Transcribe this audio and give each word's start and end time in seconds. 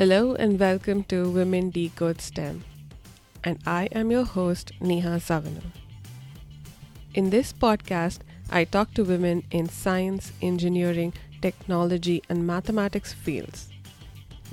Hello 0.00 0.34
and 0.34 0.58
welcome 0.58 1.04
to 1.12 1.28
Women 1.30 1.68
Decode 1.68 2.22
STEM. 2.22 2.64
And 3.44 3.58
I 3.66 3.84
am 3.92 4.10
your 4.10 4.24
host, 4.24 4.72
Neha 4.80 5.20
Savanu. 5.20 5.60
In 7.12 7.28
this 7.28 7.52
podcast, 7.52 8.20
I 8.48 8.64
talk 8.64 8.94
to 8.94 9.04
women 9.04 9.42
in 9.50 9.68
science, 9.68 10.32
engineering, 10.40 11.12
technology, 11.42 12.22
and 12.30 12.46
mathematics 12.46 13.12
fields. 13.12 13.68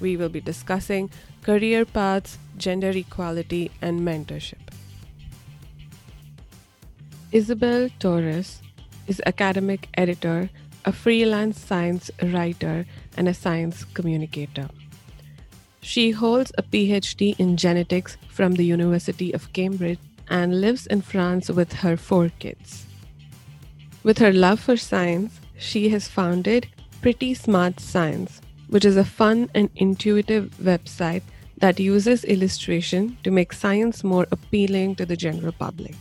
We 0.02 0.18
will 0.18 0.28
be 0.28 0.42
discussing 0.42 1.10
career 1.44 1.86
paths, 1.86 2.38
gender 2.58 2.90
equality, 2.90 3.72
and 3.82 4.02
mentorship. 4.02 4.68
Isabel 7.32 7.88
Torres 8.00 8.62
is 9.08 9.22
academic 9.26 9.88
editor, 9.94 10.50
a 10.84 10.92
freelance 10.92 11.58
science 11.58 12.12
writer, 12.22 12.86
and 13.16 13.30
a 13.30 13.34
science 13.34 13.86
communicator. 13.86 14.68
She 15.88 16.12
holds 16.12 16.52
a 16.58 16.64
PhD 16.64 17.40
in 17.40 17.56
genetics 17.56 18.18
from 18.28 18.56
the 18.56 18.66
University 18.66 19.32
of 19.32 19.54
Cambridge 19.54 20.00
and 20.30 20.60
lives 20.60 20.86
in 20.86 21.02
France 21.02 21.50
with 21.50 21.72
her 21.72 21.96
four 21.96 22.30
kids. 22.40 22.86
With 24.04 24.18
her 24.18 24.34
love 24.34 24.60
for 24.60 24.76
science, 24.76 25.40
she 25.58 25.88
has 25.88 26.10
founded 26.10 26.68
Pretty 27.02 27.34
Smart 27.34 27.80
Science, 27.80 28.42
which 28.68 28.84
is 28.84 28.98
a 28.98 29.06
fun 29.06 29.50
and 29.56 29.70
intuitive 29.78 30.54
website 30.62 31.24
that 31.60 31.80
uses 31.80 32.26
illustration 32.26 33.18
to 33.24 33.32
make 33.32 33.54
science 33.54 34.04
more 34.04 34.28
appealing 34.30 34.96
to 34.96 35.06
the 35.06 35.16
general 35.16 35.54
public. 35.54 35.96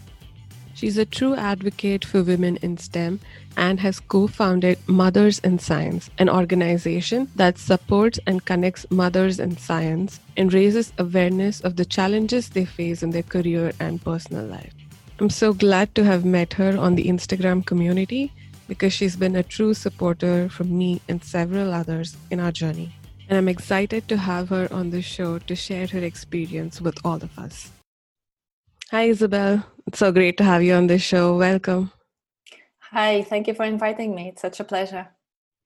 She's 0.77 0.99
a 0.99 1.07
true 1.07 1.35
advocate 1.35 2.05
for 2.05 2.23
women 2.23 2.59
in 2.61 2.77
STEM 2.77 3.21
and 3.57 3.81
has 3.81 3.99
co 3.99 4.27
founded 4.27 4.79
Mothers 4.87 5.39
in 5.39 5.59
Science, 5.59 6.11
an 6.19 6.29
organization 6.29 7.31
that 7.35 7.57
supports 7.57 8.21
and 8.27 8.45
connects 8.45 8.85
mothers 8.91 9.41
in 9.41 9.57
science 9.57 10.21
and 10.37 10.53
raises 10.53 10.93
awareness 10.99 11.63
of 11.63 11.77
the 11.77 11.87
challenges 11.87 12.51
they 12.51 12.67
face 12.67 13.03
in 13.03 13.09
their 13.09 13.23
career 13.23 13.73
and 13.81 14.05
personal 14.05 14.45
life. 14.45 14.75
I'm 15.19 15.31
so 15.31 15.55
glad 15.55 15.95
to 15.95 16.05
have 16.05 16.27
met 16.27 16.53
her 16.53 16.77
on 16.77 16.95
the 16.95 17.05
Instagram 17.05 17.65
community 17.65 18.31
because 18.69 18.93
she's 18.93 19.17
been 19.17 19.35
a 19.35 19.43
true 19.43 19.73
supporter 19.73 20.51
for 20.51 20.65
me 20.65 21.01
and 21.09 21.25
several 21.25 21.73
others 21.73 22.19
in 22.31 22.39
our 22.39 22.53
journey. 22.53 22.93
And 23.31 23.39
I'm 23.39 23.49
excited 23.49 24.09
to 24.09 24.19
have 24.19 24.51
her 24.51 24.69
on 24.71 24.91
the 24.91 25.01
show 25.01 25.39
to 25.39 25.57
share 25.57 25.87
her 25.87 26.05
experience 26.05 26.83
with 26.83 26.99
all 27.03 27.17
of 27.17 27.39
us. 27.39 27.71
Hi, 28.91 29.05
Isabel. 29.05 29.65
It's 29.87 30.01
so 30.01 30.11
great 30.11 30.37
to 30.39 30.45
have 30.45 30.65
you 30.65 30.75
on 30.75 30.89
this 30.89 31.03
show. 31.03 31.37
Welcome. 31.39 31.93
Hi, 32.91 33.23
thank 33.23 33.47
you 33.47 33.55
for 33.55 33.65
inviting 33.65 34.17
me. 34.17 34.29
It's 34.29 34.43
such 34.43 34.59
a 34.59 34.65
pleasure. 34.65 35.09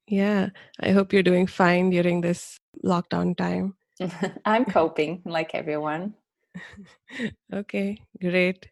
Yeah, 0.07 0.51
I 0.79 0.91
hope 0.91 1.13
you're 1.13 1.23
doing 1.23 1.47
fine 1.47 1.89
during 1.89 2.21
this 2.21 2.59
lockdown 2.85 3.35
time. 3.35 3.77
I'm 4.45 4.67
coping 4.67 5.23
like 5.25 5.55
everyone. 5.55 6.15
okay, 7.55 7.99
great. 8.21 8.69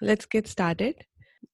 Let's 0.00 0.26
get 0.26 0.48
started. 0.48 1.04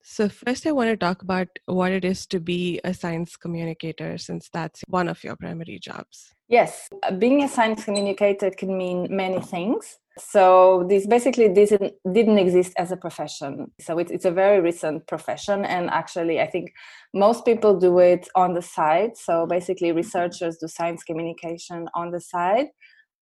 So, 0.02 0.30
first, 0.30 0.66
I 0.66 0.72
want 0.72 0.88
to 0.88 0.96
talk 0.96 1.20
about 1.20 1.48
what 1.66 1.92
it 1.92 2.06
is 2.06 2.26
to 2.28 2.40
be 2.40 2.80
a 2.82 2.94
science 2.94 3.36
communicator, 3.36 4.16
since 4.16 4.48
that's 4.50 4.82
one 4.88 5.06
of 5.06 5.22
your 5.22 5.36
primary 5.36 5.78
jobs. 5.78 6.32
Yes, 6.48 6.88
being 7.18 7.42
a 7.42 7.48
science 7.48 7.84
communicator 7.84 8.50
can 8.50 8.78
mean 8.78 9.06
many 9.10 9.40
things. 9.42 9.98
So, 10.20 10.84
this 10.88 11.06
basically 11.06 11.48
didn't, 11.48 11.94
didn't 12.12 12.38
exist 12.38 12.72
as 12.76 12.92
a 12.92 12.96
profession. 12.96 13.70
So, 13.80 13.98
it, 13.98 14.10
it's 14.10 14.24
a 14.24 14.30
very 14.30 14.60
recent 14.60 15.06
profession. 15.06 15.64
And 15.64 15.90
actually, 15.90 16.40
I 16.40 16.46
think 16.46 16.72
most 17.14 17.44
people 17.44 17.78
do 17.78 17.98
it 17.98 18.28
on 18.34 18.54
the 18.54 18.62
side. 18.62 19.16
So, 19.16 19.46
basically, 19.46 19.92
researchers 19.92 20.58
do 20.58 20.68
science 20.68 21.02
communication 21.04 21.88
on 21.94 22.10
the 22.10 22.20
side. 22.20 22.66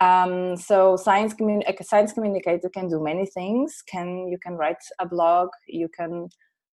Um, 0.00 0.56
so 0.58 0.96
science 0.96 1.32
communi- 1.32 1.66
a 1.66 1.82
science 1.82 2.12
communicator 2.12 2.68
can 2.68 2.86
do 2.86 3.02
many 3.02 3.24
things 3.24 3.82
can 3.90 4.28
you 4.28 4.36
can 4.36 4.52
write 4.52 4.76
a 4.98 5.06
blog 5.08 5.48
you 5.68 5.88
can 5.88 6.28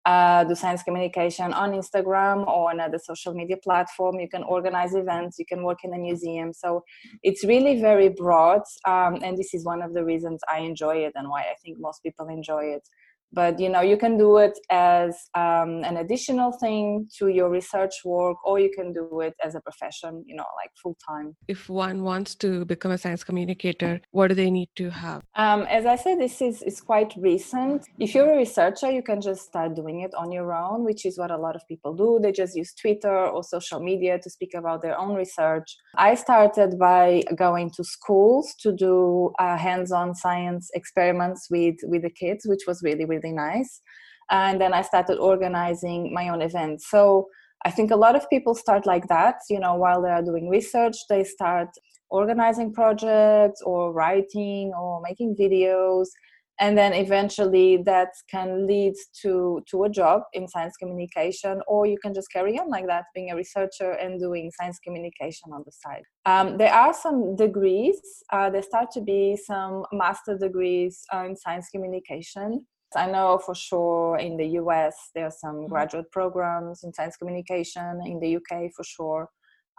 uh, 0.06 0.44
do 0.44 0.54
science 0.54 0.82
communication 0.84 1.52
on 1.52 1.72
Instagram 1.72 2.46
or 2.46 2.70
another 2.70 2.98
social 2.98 3.34
media 3.34 3.56
platform. 3.56 4.20
You 4.20 4.28
can 4.28 4.44
organize 4.44 4.94
events, 4.94 5.38
you 5.38 5.44
can 5.44 5.64
work 5.64 5.80
in 5.82 5.92
a 5.92 5.98
museum. 5.98 6.52
So 6.52 6.84
it's 7.24 7.44
really 7.44 7.80
very 7.80 8.08
broad. 8.08 8.62
Um, 8.86 9.18
and 9.22 9.36
this 9.36 9.52
is 9.52 9.64
one 9.64 9.82
of 9.82 9.92
the 9.94 10.04
reasons 10.04 10.40
I 10.48 10.60
enjoy 10.60 10.98
it 10.98 11.12
and 11.16 11.28
why 11.28 11.40
I 11.40 11.56
think 11.62 11.78
most 11.80 12.02
people 12.04 12.28
enjoy 12.28 12.64
it 12.76 12.88
but 13.32 13.58
you 13.58 13.68
know 13.68 13.80
you 13.80 13.96
can 13.96 14.16
do 14.16 14.38
it 14.38 14.58
as 14.70 15.28
um, 15.34 15.84
an 15.84 15.96
additional 15.98 16.52
thing 16.52 17.08
to 17.18 17.28
your 17.28 17.50
research 17.50 17.94
work 18.04 18.36
or 18.44 18.58
you 18.58 18.70
can 18.74 18.92
do 18.92 19.20
it 19.20 19.34
as 19.42 19.54
a 19.54 19.60
profession 19.60 20.24
you 20.26 20.34
know 20.34 20.46
like 20.60 20.70
full 20.82 20.96
time 21.08 21.34
if 21.48 21.68
one 21.68 22.02
wants 22.02 22.34
to 22.34 22.64
become 22.64 22.92
a 22.92 22.98
science 22.98 23.24
communicator 23.24 24.00
what 24.10 24.28
do 24.28 24.34
they 24.34 24.50
need 24.50 24.68
to 24.76 24.90
have? 24.90 25.22
Um, 25.34 25.62
as 25.62 25.86
i 25.86 25.96
said 25.96 26.18
this 26.18 26.40
is, 26.40 26.62
is 26.62 26.80
quite 26.80 27.12
recent. 27.16 27.86
If 27.98 28.14
you're 28.14 28.32
a 28.32 28.36
researcher 28.36 28.90
you 28.90 29.02
can 29.02 29.20
just 29.20 29.42
start 29.42 29.74
doing 29.74 30.00
it 30.00 30.14
on 30.14 30.30
your 30.32 30.52
own 30.52 30.84
which 30.84 31.04
is 31.04 31.18
what 31.18 31.30
a 31.30 31.36
lot 31.36 31.56
of 31.56 31.62
people 31.68 31.94
do. 31.94 32.18
They 32.22 32.32
just 32.32 32.56
use 32.56 32.72
twitter 32.74 33.26
or 33.34 33.42
social 33.42 33.80
media 33.80 34.18
to 34.18 34.30
speak 34.30 34.54
about 34.54 34.82
their 34.82 34.98
own 34.98 35.14
research. 35.14 35.76
I 35.96 36.14
started 36.14 36.78
by 36.78 37.22
going 37.36 37.70
to 37.76 37.84
schools 37.84 38.54
to 38.60 38.72
do 38.72 39.32
uh, 39.38 39.56
hands-on 39.56 40.14
science 40.14 40.70
experiments 40.74 41.48
with 41.50 41.76
with 41.84 42.02
the 42.02 42.10
kids 42.10 42.46
which 42.46 42.64
was 42.66 42.82
really 42.82 43.04
really 43.04 43.15
really 43.16 43.32
nice. 43.32 43.80
And 44.30 44.60
then 44.60 44.72
I 44.74 44.82
started 44.82 45.18
organizing 45.18 46.12
my 46.12 46.28
own 46.28 46.42
events. 46.42 46.90
So 46.90 47.28
I 47.64 47.70
think 47.70 47.90
a 47.90 47.96
lot 47.96 48.16
of 48.16 48.28
people 48.28 48.54
start 48.54 48.86
like 48.86 49.08
that, 49.08 49.36
you 49.48 49.60
know, 49.60 49.74
while 49.74 50.02
they 50.02 50.10
are 50.10 50.22
doing 50.22 50.48
research, 50.48 50.96
they 51.08 51.24
start 51.24 51.68
organizing 52.10 52.72
projects 52.72 53.60
or 53.62 53.92
writing 53.92 54.72
or 54.78 55.00
making 55.02 55.36
videos 55.36 56.06
and 56.58 56.76
then 56.76 56.92
eventually 56.94 57.78
that 57.84 58.08
can 58.30 58.66
lead 58.66 58.94
to 59.22 59.60
to 59.68 59.84
a 59.84 59.88
job 59.88 60.22
in 60.32 60.48
science 60.48 60.76
communication 60.76 61.60
or 61.66 61.86
you 61.86 61.98
can 62.02 62.14
just 62.14 62.30
carry 62.32 62.58
on 62.58 62.68
like 62.68 62.86
that 62.86 63.04
being 63.14 63.30
a 63.30 63.36
researcher 63.36 63.92
and 63.92 64.20
doing 64.20 64.50
science 64.58 64.78
communication 64.84 65.52
on 65.52 65.62
the 65.64 65.72
side 65.72 66.02
um, 66.24 66.56
there 66.56 66.72
are 66.72 66.94
some 66.94 67.36
degrees 67.36 68.00
uh, 68.32 68.48
there 68.48 68.62
start 68.62 68.90
to 68.90 69.00
be 69.00 69.36
some 69.36 69.84
master 69.92 70.36
degrees 70.38 71.02
uh, 71.12 71.24
in 71.24 71.36
science 71.36 71.68
communication 71.70 72.64
I 72.94 73.10
know 73.10 73.38
for 73.44 73.54
sure 73.54 74.18
in 74.18 74.36
the 74.36 74.46
US 74.60 74.94
there 75.14 75.26
are 75.26 75.30
some 75.30 75.56
mm-hmm. 75.56 75.72
graduate 75.72 76.10
programs 76.12 76.84
in 76.84 76.92
science 76.92 77.16
communication, 77.16 78.00
in 78.04 78.20
the 78.20 78.36
UK 78.36 78.70
for 78.76 78.84
sure. 78.84 79.28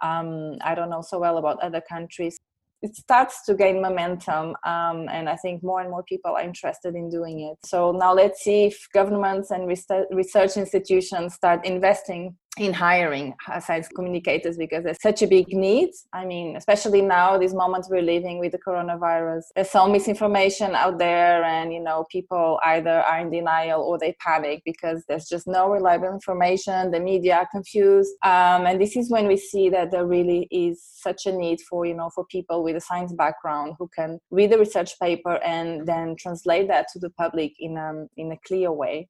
Um, 0.02 0.56
I 0.62 0.74
don't 0.74 0.90
know 0.90 1.02
so 1.02 1.18
well 1.18 1.38
about 1.38 1.60
other 1.60 1.82
countries. 1.88 2.38
It 2.80 2.94
starts 2.94 3.44
to 3.46 3.54
gain 3.54 3.82
momentum, 3.82 4.54
um, 4.64 5.08
and 5.10 5.28
I 5.28 5.34
think 5.34 5.64
more 5.64 5.80
and 5.80 5.90
more 5.90 6.04
people 6.04 6.36
are 6.36 6.42
interested 6.42 6.94
in 6.94 7.10
doing 7.10 7.40
it. 7.40 7.58
So 7.66 7.90
now 7.90 8.14
let's 8.14 8.44
see 8.44 8.66
if 8.66 8.86
governments 8.94 9.50
and 9.50 9.66
research 9.66 10.56
institutions 10.56 11.34
start 11.34 11.66
investing 11.66 12.36
in 12.58 12.72
hiring 12.72 13.34
science 13.60 13.88
communicators 13.88 14.56
because 14.56 14.84
there's 14.84 15.00
such 15.00 15.22
a 15.22 15.26
big 15.26 15.48
need. 15.48 15.90
I 16.12 16.24
mean, 16.24 16.56
especially 16.56 17.02
now, 17.02 17.38
these 17.38 17.54
moments 17.54 17.88
we're 17.90 18.02
living 18.02 18.38
with 18.38 18.52
the 18.52 18.58
coronavirus, 18.58 19.42
there's 19.54 19.70
so 19.70 19.88
misinformation 19.88 20.74
out 20.74 20.98
there, 20.98 21.44
and 21.44 21.72
you 21.72 21.80
know, 21.80 22.06
people 22.10 22.58
either 22.64 23.00
are 23.00 23.20
in 23.20 23.30
denial 23.30 23.82
or 23.82 23.98
they 23.98 24.14
panic 24.20 24.62
because 24.64 25.04
there's 25.08 25.26
just 25.26 25.46
no 25.46 25.70
reliable 25.70 26.12
information. 26.12 26.90
The 26.90 27.00
media 27.00 27.36
are 27.36 27.48
confused, 27.50 28.12
um, 28.24 28.66
and 28.66 28.80
this 28.80 28.96
is 28.96 29.10
when 29.10 29.26
we 29.26 29.36
see 29.36 29.68
that 29.70 29.90
there 29.90 30.06
really 30.06 30.48
is 30.50 30.82
such 30.82 31.26
a 31.26 31.32
need 31.32 31.60
for 31.68 31.86
you 31.86 31.94
know 31.94 32.10
for 32.14 32.24
people 32.26 32.62
with 32.62 32.76
a 32.76 32.80
science 32.80 33.12
background 33.12 33.74
who 33.78 33.88
can 33.94 34.18
read 34.30 34.50
the 34.50 34.58
research 34.58 34.98
paper 35.00 35.36
and 35.44 35.86
then 35.86 36.16
translate 36.18 36.68
that 36.68 36.86
to 36.92 36.98
the 36.98 37.10
public 37.10 37.52
in 37.58 37.76
a 37.76 38.06
in 38.16 38.32
a 38.32 38.38
clear 38.46 38.72
way. 38.72 39.08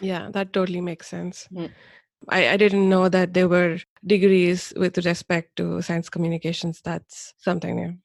Yeah, 0.00 0.30
that 0.32 0.52
totally 0.52 0.80
makes 0.80 1.06
sense. 1.08 1.48
Mm. 1.52 1.70
I, 2.28 2.48
I 2.50 2.56
didn't 2.56 2.88
know 2.88 3.08
that 3.08 3.34
there 3.34 3.48
were 3.48 3.78
degrees 4.06 4.72
with 4.76 5.04
respect 5.04 5.56
to 5.56 5.82
science 5.82 6.08
communications. 6.08 6.80
That's 6.82 7.34
something 7.38 7.76
new. 7.76 7.96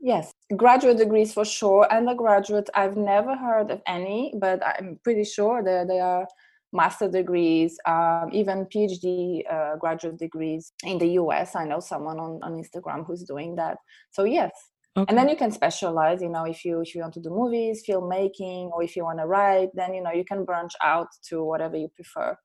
Yes, 0.00 0.32
graduate 0.56 0.96
degrees 0.96 1.32
for 1.32 1.44
sure. 1.44 1.90
Undergraduate, 1.92 2.70
I've 2.74 2.96
never 2.96 3.36
heard 3.36 3.70
of 3.70 3.82
any, 3.86 4.32
but 4.38 4.64
I'm 4.64 4.98
pretty 5.02 5.24
sure 5.24 5.62
that 5.62 5.88
there 5.88 6.04
are 6.04 6.26
master 6.72 7.08
degrees, 7.08 7.78
um, 7.86 8.30
even 8.32 8.66
PhD 8.66 9.42
uh, 9.50 9.76
graduate 9.76 10.18
degrees 10.18 10.72
in 10.84 10.98
the 10.98 11.08
US. 11.22 11.56
I 11.56 11.64
know 11.64 11.80
someone 11.80 12.20
on, 12.20 12.38
on 12.42 12.62
Instagram 12.62 13.06
who's 13.06 13.24
doing 13.24 13.56
that. 13.56 13.78
So, 14.10 14.24
yes. 14.24 14.52
Okay. 14.96 15.06
And 15.08 15.18
then 15.18 15.28
you 15.28 15.36
can 15.36 15.50
specialize, 15.50 16.22
you 16.22 16.28
know, 16.28 16.44
if 16.44 16.64
you 16.64 16.80
if 16.80 16.94
you 16.94 17.02
want 17.02 17.14
to 17.14 17.20
do 17.20 17.30
movies, 17.30 17.84
filmmaking, 17.88 18.70
or 18.72 18.82
if 18.82 18.96
you 18.96 19.04
want 19.04 19.20
to 19.20 19.26
write, 19.26 19.68
then 19.74 19.94
you 19.94 20.02
know 20.02 20.10
you 20.10 20.24
can 20.24 20.44
branch 20.44 20.72
out 20.82 21.06
to 21.28 21.44
whatever 21.44 21.76
you 21.76 21.88
prefer. 21.94 22.36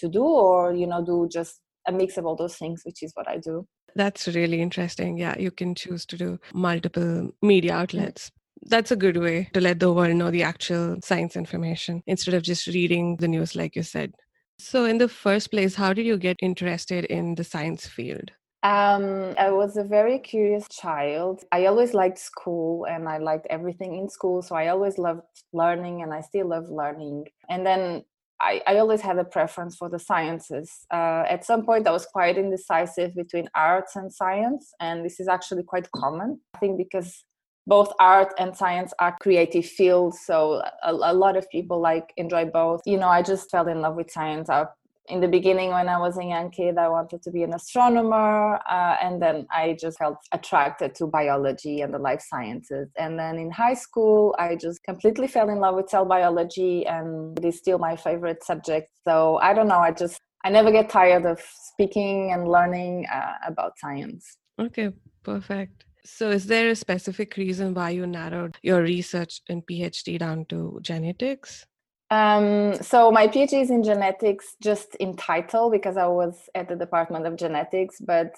To 0.00 0.08
do 0.08 0.24
or 0.24 0.72
you 0.72 0.86
know 0.86 1.04
do 1.04 1.28
just 1.30 1.60
a 1.86 1.92
mix 1.92 2.16
of 2.16 2.24
all 2.24 2.36
those 2.36 2.56
things 2.56 2.82
which 2.84 3.02
is 3.02 3.12
what 3.14 3.28
i 3.28 3.36
do 3.36 3.66
that's 3.94 4.28
really 4.28 4.60
interesting 4.60 5.18
yeah 5.18 5.38
you 5.38 5.50
can 5.50 5.74
choose 5.74 6.06
to 6.06 6.16
do 6.16 6.38
multiple 6.54 7.30
media 7.42 7.74
outlets 7.74 8.30
that's 8.62 8.90
a 8.90 8.96
good 8.96 9.16
way 9.18 9.50
to 9.52 9.60
let 9.60 9.80
the 9.80 9.92
world 9.92 10.16
know 10.16 10.30
the 10.30 10.42
actual 10.42 10.96
science 11.04 11.36
information 11.36 12.02
instead 12.06 12.34
of 12.34 12.42
just 12.42 12.66
reading 12.66 13.16
the 13.18 13.28
news 13.28 13.54
like 13.54 13.76
you 13.76 13.82
said 13.82 14.14
so 14.58 14.84
in 14.84 14.98
the 14.98 15.08
first 15.08 15.50
place 15.50 15.74
how 15.74 15.92
did 15.92 16.06
you 16.06 16.16
get 16.16 16.36
interested 16.40 17.04
in 17.04 17.34
the 17.34 17.44
science 17.44 17.86
field 17.86 18.30
Um, 18.64 19.34
I 19.36 19.50
was 19.50 19.76
a 19.76 19.84
very 19.84 20.18
curious 20.18 20.66
child. 20.70 21.44
I 21.52 21.66
always 21.66 21.92
liked 21.92 22.18
school 22.18 22.86
and 22.86 23.06
I 23.06 23.18
liked 23.18 23.46
everything 23.50 23.94
in 23.94 24.08
school. 24.08 24.40
So 24.40 24.56
I 24.56 24.68
always 24.68 24.96
loved 24.96 25.20
learning 25.52 26.00
and 26.00 26.14
I 26.14 26.22
still 26.22 26.48
love 26.48 26.70
learning. 26.70 27.28
And 27.50 27.66
then 27.66 28.04
I, 28.44 28.60
I 28.66 28.78
always 28.78 29.00
had 29.00 29.18
a 29.18 29.24
preference 29.24 29.74
for 29.76 29.88
the 29.88 29.98
sciences. 29.98 30.86
Uh, 30.92 31.24
at 31.28 31.44
some 31.44 31.64
point, 31.64 31.88
I 31.88 31.92
was 31.92 32.04
quite 32.04 32.36
indecisive 32.36 33.14
between 33.14 33.48
arts 33.54 33.96
and 33.96 34.12
science. 34.12 34.72
And 34.80 35.04
this 35.04 35.18
is 35.18 35.28
actually 35.28 35.62
quite 35.62 35.90
common, 35.92 36.40
I 36.54 36.58
think, 36.58 36.76
because 36.76 37.24
both 37.66 37.90
art 37.98 38.34
and 38.38 38.54
science 38.54 38.92
are 38.98 39.16
creative 39.22 39.64
fields 39.64 40.20
so 40.26 40.62
a, 40.82 40.92
a, 40.92 41.14
lot 41.14 41.34
of 41.34 41.48
people 41.48 41.80
like 41.80 42.12
enjoy 42.18 42.44
both 42.44 42.82
you 42.84 42.98
know 42.98 43.08
i 43.08 43.22
just 43.22 43.50
fell 43.50 43.66
in 43.68 43.80
love 43.80 43.96
with 43.96 44.10
science 44.10 44.50
I 44.50 44.66
in 45.08 45.20
the 45.20 45.28
beginning 45.28 45.70
when 45.70 45.88
i 45.88 45.98
was 45.98 46.16
a 46.18 46.24
young 46.24 46.50
kid 46.50 46.78
i 46.78 46.88
wanted 46.88 47.22
to 47.22 47.30
be 47.30 47.42
an 47.42 47.52
astronomer 47.54 48.56
uh, 48.70 48.96
and 49.02 49.20
then 49.20 49.46
i 49.52 49.76
just 49.78 49.98
felt 49.98 50.16
attracted 50.32 50.94
to 50.94 51.06
biology 51.06 51.80
and 51.82 51.92
the 51.92 51.98
life 51.98 52.22
sciences. 52.22 52.88
And 52.98 53.18
then 53.18 53.38
in 53.38 53.50
high 53.50 53.74
school 53.74 54.34
i 54.38 54.56
just 54.56 54.82
completely 54.82 55.28
fell 55.28 55.48
in 55.50 55.58
love 55.58 55.76
with 55.76 55.88
cell 55.90 56.04
biology 56.04 56.86
and 56.86 57.38
it 57.38 57.44
is 57.44 57.58
still 57.58 57.78
my 57.78 57.96
favorite 57.96 58.42
subject. 58.44 58.90
So 59.06 59.38
i 59.42 59.52
don't 59.52 59.68
know 59.68 59.78
i 59.78 59.90
just 59.90 60.20
i 60.44 60.50
never 60.50 60.70
get 60.70 60.88
tired 60.88 61.26
of 61.26 61.40
speaking 61.72 62.32
and 62.32 62.48
learning 62.48 63.06
uh, 63.12 63.34
about 63.46 63.78
science. 63.78 64.36
Okay 64.58 64.90
perfect. 65.22 65.84
So 66.06 66.30
is 66.30 66.46
there 66.46 66.68
a 66.68 66.76
specific 66.76 67.36
reason 67.36 67.72
why 67.72 67.90
you 67.90 68.06
narrowed 68.06 68.56
your 68.62 68.82
research 68.82 69.40
and 69.48 69.66
phd 69.66 70.18
down 70.18 70.44
to 70.46 70.78
genetics 70.82 71.66
um, 72.10 72.74
so 72.82 73.10
my 73.10 73.26
PhD 73.26 73.62
is 73.62 73.70
in 73.70 73.82
genetics, 73.82 74.56
just 74.62 74.94
in 74.96 75.16
title 75.16 75.70
because 75.70 75.96
I 75.96 76.06
was 76.06 76.48
at 76.54 76.68
the 76.68 76.76
Department 76.76 77.26
of 77.26 77.36
Genetics, 77.36 77.96
but 78.00 78.34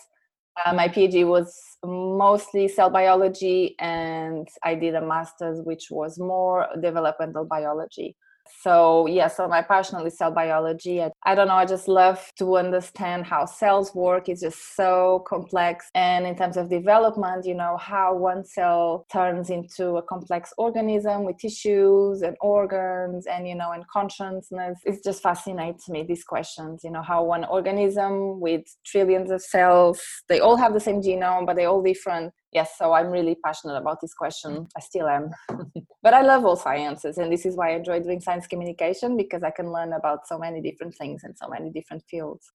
uh, 0.64 0.72
my 0.72 0.88
PhD 0.88 1.26
was 1.26 1.54
mostly 1.84 2.68
cell 2.68 2.90
biology, 2.90 3.74
and 3.78 4.48
I 4.64 4.74
did 4.74 4.94
a 4.94 5.06
master's 5.06 5.60
which 5.62 5.90
was 5.90 6.18
more 6.18 6.68
developmental 6.80 7.44
biology 7.44 8.16
so 8.62 9.06
yeah 9.06 9.28
so 9.28 9.48
my 9.48 9.62
passion 9.62 10.04
is 10.06 10.16
cell 10.16 10.30
biology 10.30 11.02
I, 11.02 11.10
I, 11.24 11.34
don't 11.34 11.48
know 11.48 11.54
i 11.54 11.66
just 11.66 11.88
love 11.88 12.20
to 12.38 12.56
understand 12.56 13.26
how 13.26 13.44
cells 13.46 13.94
work. 13.94 14.28
It's 14.28 14.42
just 14.42 14.76
so 14.76 15.24
complex. 15.26 15.88
And 15.94 16.26
in 16.26 16.36
terms 16.36 16.56
of 16.56 16.68
development 16.68 17.46
you 17.46 17.54
know 17.54 17.76
how 17.76 18.14
one 18.14 18.44
cell 18.44 19.06
turns 19.12 19.50
into 19.50 19.96
a 19.96 20.02
complex 20.02 20.52
organism 20.58 21.24
with 21.24 21.38
tissues 21.38 22.22
and 22.22 22.36
organs 22.40 23.26
and 23.26 23.48
you 23.48 23.54
know 23.54 23.72
and 23.72 23.86
consciousness. 23.88 24.78
It 24.84 25.02
just 25.04 25.22
fascinates 25.22 25.88
me 25.88 26.04
these 26.04 26.24
questions 26.24 26.82
you 26.84 26.90
know 26.90 27.02
how 27.02 27.24
one 27.24 27.44
organism 27.44 28.40
with 28.40 28.62
trillions 28.84 29.30
of 29.30 29.42
cells 29.42 30.00
they 30.28 30.40
all 30.40 30.56
have 30.56 30.74
the 30.74 30.80
same 30.80 31.00
genome 31.00 31.46
but 31.46 31.56
they're 31.56 31.68
all 31.68 31.82
different. 31.82 32.32
Yes 32.52 32.70
so 32.78 32.92
i'm 32.92 33.08
really 33.08 33.36
passionate 33.44 33.76
about 33.76 34.00
this 34.00 34.14
question. 34.14 34.66
I 34.76 34.80
still 34.80 35.08
am 35.08 35.30
but 36.06 36.14
i 36.14 36.22
love 36.22 36.44
all 36.44 36.54
sciences 36.54 37.18
and 37.18 37.32
this 37.32 37.44
is 37.44 37.56
why 37.56 37.70
i 37.70 37.76
enjoy 37.76 37.98
doing 37.98 38.20
science 38.20 38.46
communication 38.46 39.16
because 39.16 39.42
i 39.42 39.50
can 39.50 39.72
learn 39.76 39.92
about 39.92 40.28
so 40.28 40.38
many 40.38 40.60
different 40.66 40.94
things 40.94 41.24
and 41.24 41.36
so 41.36 41.48
many 41.48 41.68
different 41.78 42.04
fields. 42.10 42.52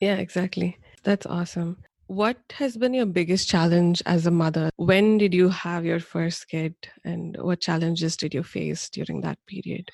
Yeah 0.00 0.16
exactly. 0.16 0.76
That's 1.04 1.26
awesome. 1.26 1.78
What 2.08 2.38
has 2.60 2.76
been 2.76 2.92
your 2.92 3.06
biggest 3.06 3.48
challenge 3.48 4.02
as 4.04 4.26
a 4.26 4.30
mother? 4.30 4.68
When 4.76 5.16
did 5.16 5.32
you 5.32 5.48
have 5.48 5.86
your 5.86 6.00
first 6.00 6.48
kid 6.48 6.74
and 7.04 7.36
what 7.40 7.60
challenges 7.60 8.16
did 8.16 8.34
you 8.34 8.42
face 8.42 8.90
during 8.90 9.22
that 9.22 9.38
period 9.46 9.90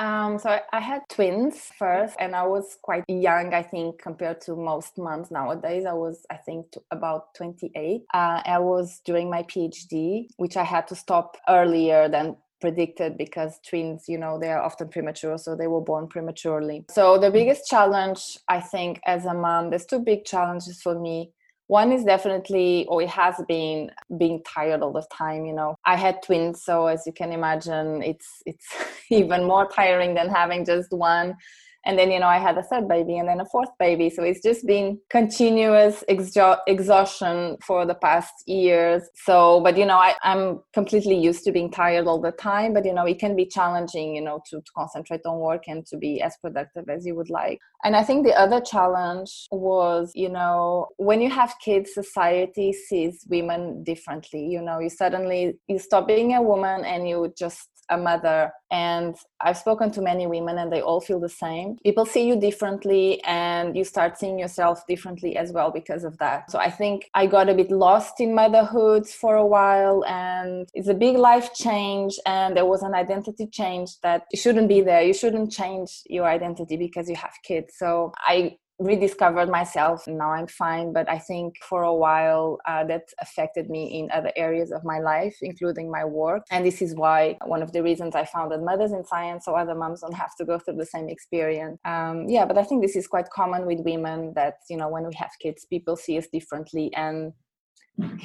um, 0.00 0.38
so 0.38 0.58
I, 0.72 0.80
had 0.80 1.02
twins 1.10 1.70
first, 1.78 2.16
and 2.18 2.34
I 2.34 2.46
was 2.46 2.78
quite 2.80 3.04
young, 3.06 3.52
I 3.52 3.62
think, 3.62 4.00
compared 4.00 4.40
to 4.42 4.56
most 4.56 4.96
moms 4.96 5.30
nowadays. 5.30 5.84
I 5.84 5.92
was, 5.92 6.24
I 6.30 6.36
think, 6.36 6.74
about 6.90 7.34
28. 7.34 8.04
Uh, 8.14 8.42
I 8.46 8.58
was 8.58 9.00
doing 9.04 9.28
my 9.28 9.42
PhD, 9.42 10.28
which 10.38 10.56
I 10.56 10.64
had 10.64 10.88
to 10.88 10.94
stop 10.94 11.36
earlier 11.46 12.08
than 12.08 12.36
predicted 12.62 13.16
because 13.16 13.58
twins 13.66 14.04
you 14.06 14.18
know 14.18 14.38
they 14.38 14.50
are 14.50 14.60
often 14.60 14.86
premature 14.86 15.38
so 15.38 15.56
they 15.56 15.66
were 15.66 15.80
born 15.80 16.06
prematurely 16.06 16.84
so 16.90 17.16
the 17.16 17.30
biggest 17.30 17.66
challenge 17.66 18.36
i 18.48 18.60
think 18.60 19.00
as 19.06 19.24
a 19.24 19.32
mom 19.32 19.70
there's 19.70 19.86
two 19.86 19.98
big 19.98 20.26
challenges 20.26 20.82
for 20.82 21.00
me 21.00 21.32
one 21.70 21.92
is 21.92 22.02
definitely 22.02 22.84
or 22.88 23.00
it 23.00 23.08
has 23.08 23.36
been 23.46 23.88
being 24.18 24.42
tired 24.42 24.82
all 24.82 24.92
the 24.92 25.06
time 25.12 25.44
you 25.44 25.52
know. 25.52 25.76
I 25.84 25.96
had 25.96 26.20
twins 26.20 26.64
so 26.64 26.86
as 26.88 27.06
you 27.06 27.12
can 27.12 27.32
imagine 27.32 28.02
it's 28.02 28.42
it's 28.44 28.66
even 29.08 29.44
more 29.44 29.68
tiring 29.68 30.14
than 30.14 30.28
having 30.28 30.64
just 30.64 30.90
one 30.90 31.36
and 31.86 31.98
then 31.98 32.10
you 32.10 32.20
know 32.20 32.26
i 32.26 32.38
had 32.38 32.56
a 32.58 32.62
third 32.62 32.88
baby 32.88 33.18
and 33.18 33.28
then 33.28 33.40
a 33.40 33.44
fourth 33.46 33.70
baby. 33.78 34.10
So 34.10 34.22
it's 34.22 34.42
just 34.42 34.66
been 34.66 34.98
continuous 35.10 36.04
exo- 36.08 36.58
exhaustion 36.66 37.56
for 37.64 37.86
the 37.86 37.94
past 37.94 38.32
years. 38.46 39.02
So 39.14 39.60
but 39.60 39.76
you 39.76 39.86
know 39.86 39.96
I, 39.96 40.14
i'm 40.22 40.60
completely 40.72 41.16
used 41.16 41.44
to 41.44 41.52
being 41.52 41.70
tired 41.70 42.06
all 42.06 42.20
the 42.20 42.32
time. 42.32 42.74
But 42.74 42.84
you 42.84 42.94
know 42.94 43.06
it 43.06 43.18
can 43.18 43.36
be 43.36 43.46
challenging 43.46 44.14
you 44.14 44.22
know 44.22 44.40
to, 44.50 44.56
to 44.56 44.72
concentrate 44.76 45.20
on 45.24 45.38
work 45.38 45.64
and 45.68 45.86
to 45.86 45.96
be 45.96 46.20
as 46.20 46.36
productive 46.42 46.88
as 46.88 47.06
you 47.06 47.14
would 47.14 47.30
like. 47.30 47.58
And 47.84 47.96
i 47.96 48.02
think 48.02 48.26
the 48.26 48.38
other 48.38 48.60
challenge 48.60 49.46
was 49.50 50.12
you 50.14 50.28
know 50.28 50.88
when 50.96 51.20
you 51.20 51.30
have 51.30 51.54
kids 51.64 51.94
society 51.94 52.72
sees 52.72 53.24
women 53.28 53.82
differently. 53.84 54.46
You 54.46 54.62
know 54.62 54.78
you 54.80 54.90
suddenly 54.90 55.58
you 55.68 55.78
stop 55.78 56.06
being 56.06 56.34
a 56.34 56.42
woman 56.42 56.84
and 56.84 57.08
you 57.08 57.32
just 57.36 57.68
a 57.90 57.98
mother 57.98 58.52
and 58.70 59.16
i've 59.40 59.56
spoken 59.56 59.90
to 59.90 60.00
many 60.00 60.26
women 60.26 60.58
and 60.58 60.72
they 60.72 60.80
all 60.80 61.00
feel 61.00 61.20
the 61.20 61.28
same. 61.28 61.76
People 61.82 62.06
see 62.06 62.26
you 62.26 62.36
differently 62.38 63.22
and 63.24 63.76
you 63.76 63.84
start 63.84 64.18
seeing 64.18 64.38
yourself 64.38 64.86
differently 64.86 65.36
as 65.36 65.52
well 65.52 65.70
because 65.70 66.04
of 66.04 66.16
that. 66.18 66.50
So 66.50 66.58
i 66.58 66.70
think 66.70 67.10
i 67.14 67.26
got 67.26 67.48
a 67.48 67.54
bit 67.54 67.70
lost 67.70 68.20
in 68.20 68.34
motherhood 68.34 69.06
for 69.08 69.36
a 69.36 69.46
while 69.46 70.04
and 70.06 70.68
it's 70.74 70.88
a 70.88 70.94
big 70.94 71.16
life 71.16 71.52
change 71.54 72.18
and 72.26 72.56
there 72.56 72.66
was 72.66 72.82
an 72.82 72.94
identity 72.94 73.46
change 73.46 73.90
that 74.02 74.24
you 74.32 74.38
shouldn't 74.38 74.68
be 74.68 74.80
there. 74.80 75.02
You 75.02 75.14
shouldn't 75.14 75.50
change 75.52 76.02
your 76.06 76.26
identity 76.26 76.76
because 76.76 77.08
you 77.08 77.16
have 77.16 77.34
kids. 77.42 77.74
So 77.76 78.12
i 78.18 78.56
rediscovered 78.80 79.50
myself. 79.50 80.06
Now 80.06 80.30
i'm 80.32 80.46
fine 80.46 80.92
but 80.92 81.08
i 81.08 81.18
think 81.18 81.54
for 81.62 81.82
a 81.82 81.94
while 81.94 82.58
uh, 82.66 82.82
that 82.84 83.04
affected 83.20 83.68
me 83.68 83.98
in 83.98 84.10
other 84.10 84.32
areas 84.36 84.72
of 84.72 84.82
my 84.84 84.98
life 84.98 85.36
including 85.42 85.90
my 85.90 86.04
work. 86.04 86.42
And 86.50 86.64
this 86.64 86.80
is 86.80 86.94
why 86.94 87.36
one 87.44 87.62
of 87.62 87.72
the 87.72 87.82
reasons 87.82 88.14
i 88.16 88.24
founded 88.24 88.62
mothers 88.62 88.92
in 88.92 89.04
science 89.04 89.44
so 89.44 89.54
other 89.54 89.74
moms 89.74 90.00
don't 90.00 90.14
have 90.14 90.34
to 90.38 90.44
go 90.46 90.58
through 90.58 90.76
the 90.76 90.86
same 90.86 91.08
experience. 91.08 91.78
Um, 91.84 92.26
yeah 92.28 92.46
but 92.46 92.56
i 92.56 92.64
think 92.64 92.82
this 92.82 92.96
is 92.96 93.06
quite 93.06 93.28
common 93.30 93.66
with 93.66 93.80
women 93.80 94.32
that 94.34 94.54
you 94.70 94.78
know 94.78 94.88
when 94.88 95.06
we 95.06 95.14
have 95.14 95.30
kids 95.42 95.66
people 95.66 95.94
see 95.96 96.16
us 96.18 96.26
differently. 96.32 96.90
And 96.94 97.32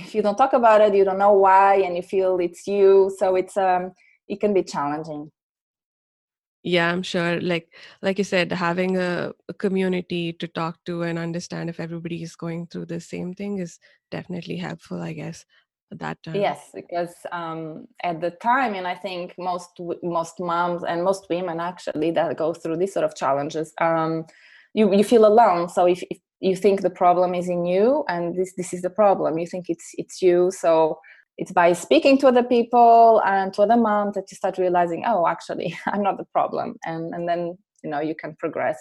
if 0.06 0.16
you 0.16 0.22
don't 0.22 0.38
talk 0.38 0.54
about 0.54 0.80
it 0.80 0.96
you 0.96 1.04
don't 1.04 1.20
know 1.20 1.34
why 1.34 1.76
and 1.86 1.98
you 1.98 2.02
feel 2.02 2.38
it's 2.40 2.66
you. 2.66 3.14
So 3.20 3.36
it's 3.36 3.58
um 3.58 3.92
it 4.30 4.40
can 4.40 4.54
be 4.54 4.64
challenging 4.64 5.32
yeah 6.66 6.92
i'm 6.92 7.04
sure 7.04 7.40
like 7.42 7.74
like 8.02 8.18
you 8.18 8.24
said 8.24 8.52
having 8.52 8.98
a, 8.98 9.32
a, 9.48 9.54
community 9.54 10.34
to 10.34 10.48
talk 10.48 10.78
to 10.86 11.04
and 11.04 11.18
understand 11.18 11.70
if 11.70 11.80
everybody 11.80 12.22
is 12.22 12.36
going 12.36 12.68
through 12.68 12.86
the 12.86 13.00
same 13.00 13.34
thing 13.34 13.60
is 13.60 13.80
definitely 14.12 14.58
helpful 14.58 15.02
i 15.02 15.14
guess 15.14 15.46
at 15.92 16.00
that 16.00 16.22
time 16.24 16.36
yes 16.36 16.72
because 16.74 17.14
um, 17.32 17.88
at 18.04 18.20
the 18.20 18.32
time 18.32 18.74
and 18.74 18.88
i 18.88 18.96
think 18.96 19.34
most 19.38 19.80
most 20.04 20.40
moms 20.40 20.84
and 20.84 21.04
most 21.04 21.28
women 21.30 21.60
actually 21.60 22.12
that 22.12 22.36
go 22.36 22.54
through 22.54 22.76
these 22.76 22.94
sort 22.94 23.06
of 23.06 23.16
challenges 23.16 23.72
um, 23.80 24.26
you 24.76 24.94
you 24.94 25.04
feel 25.04 25.26
alone. 25.26 25.70
So 25.70 25.88
if, 25.88 26.04
if 26.12 26.20
you 26.42 26.56
think 26.56 26.82
the 26.82 26.90
problem 26.90 27.34
is 27.34 27.50
in 27.50 27.66
you 27.66 28.04
and 28.08 28.36
this 28.36 28.54
this 28.56 28.74
is 28.74 28.82
the 28.82 28.90
problem 28.90 29.40
you 29.40 29.48
think 29.48 29.66
it's 29.70 29.90
it's 29.98 30.22
you. 30.22 30.52
So 30.52 31.00
it's 31.38 31.52
by 31.52 31.74
speaking 31.74 32.18
to 32.20 32.28
other 32.28 32.44
people 32.44 33.22
and 33.26 33.54
to 33.54 33.62
other 33.62 33.78
moms 33.78 34.16
that 34.16 34.32
you 34.32 34.36
start 34.36 34.58
realizing 34.58 35.04
oh 35.06 35.28
actually 35.28 35.78
i'm 35.88 36.04
not 36.04 36.18
the 36.18 36.26
problem. 36.26 36.76
And 36.86 37.14
and 37.14 37.28
then 37.28 37.58
you 37.84 37.90
know 37.90 38.00
you 38.00 38.16
can 38.16 38.36
progress. 38.36 38.78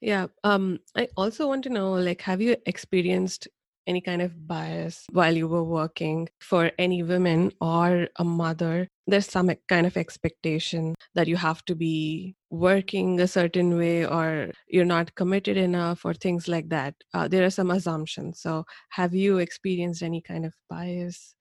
Yeah 0.00 0.26
um 0.44 0.78
i 0.96 1.08
also 1.16 1.46
want 1.48 1.64
to 1.64 1.70
know 1.70 1.92
like 1.92 2.22
have 2.22 2.40
you 2.40 2.56
experienced 2.66 3.48
any 3.86 4.00
kind 4.00 4.22
of 4.22 4.46
bias 4.46 5.06
while 5.10 5.36
you 5.36 5.48
were 5.48 5.64
working 5.64 6.28
for 6.40 6.70
any 6.78 7.02
women 7.02 7.50
or 7.60 8.08
a 8.16 8.24
mother? 8.24 8.88
There's 9.06 9.26
some 9.26 9.50
kind 9.68 9.86
of 9.86 9.96
expectation 9.96 10.94
that 11.14 11.26
you 11.26 11.36
have 11.36 11.64
to 11.64 11.74
be 11.74 12.36
working 12.50 13.20
a 13.20 13.26
certain 13.26 13.76
way 13.76 14.06
or 14.06 14.52
you're 14.68 14.84
not 14.84 15.14
committed 15.14 15.56
enough 15.56 16.04
or 16.04 16.14
things 16.14 16.46
like 16.46 16.68
that. 16.68 16.94
Uh, 17.14 17.26
there 17.26 17.44
are 17.44 17.50
some 17.50 17.70
assumptions. 17.70 18.40
So 18.40 18.64
have 18.90 19.14
you 19.14 19.38
experienced 19.38 20.02
any 20.02 20.20
kind 20.20 20.44
of 20.46 20.52
bias 20.68 21.34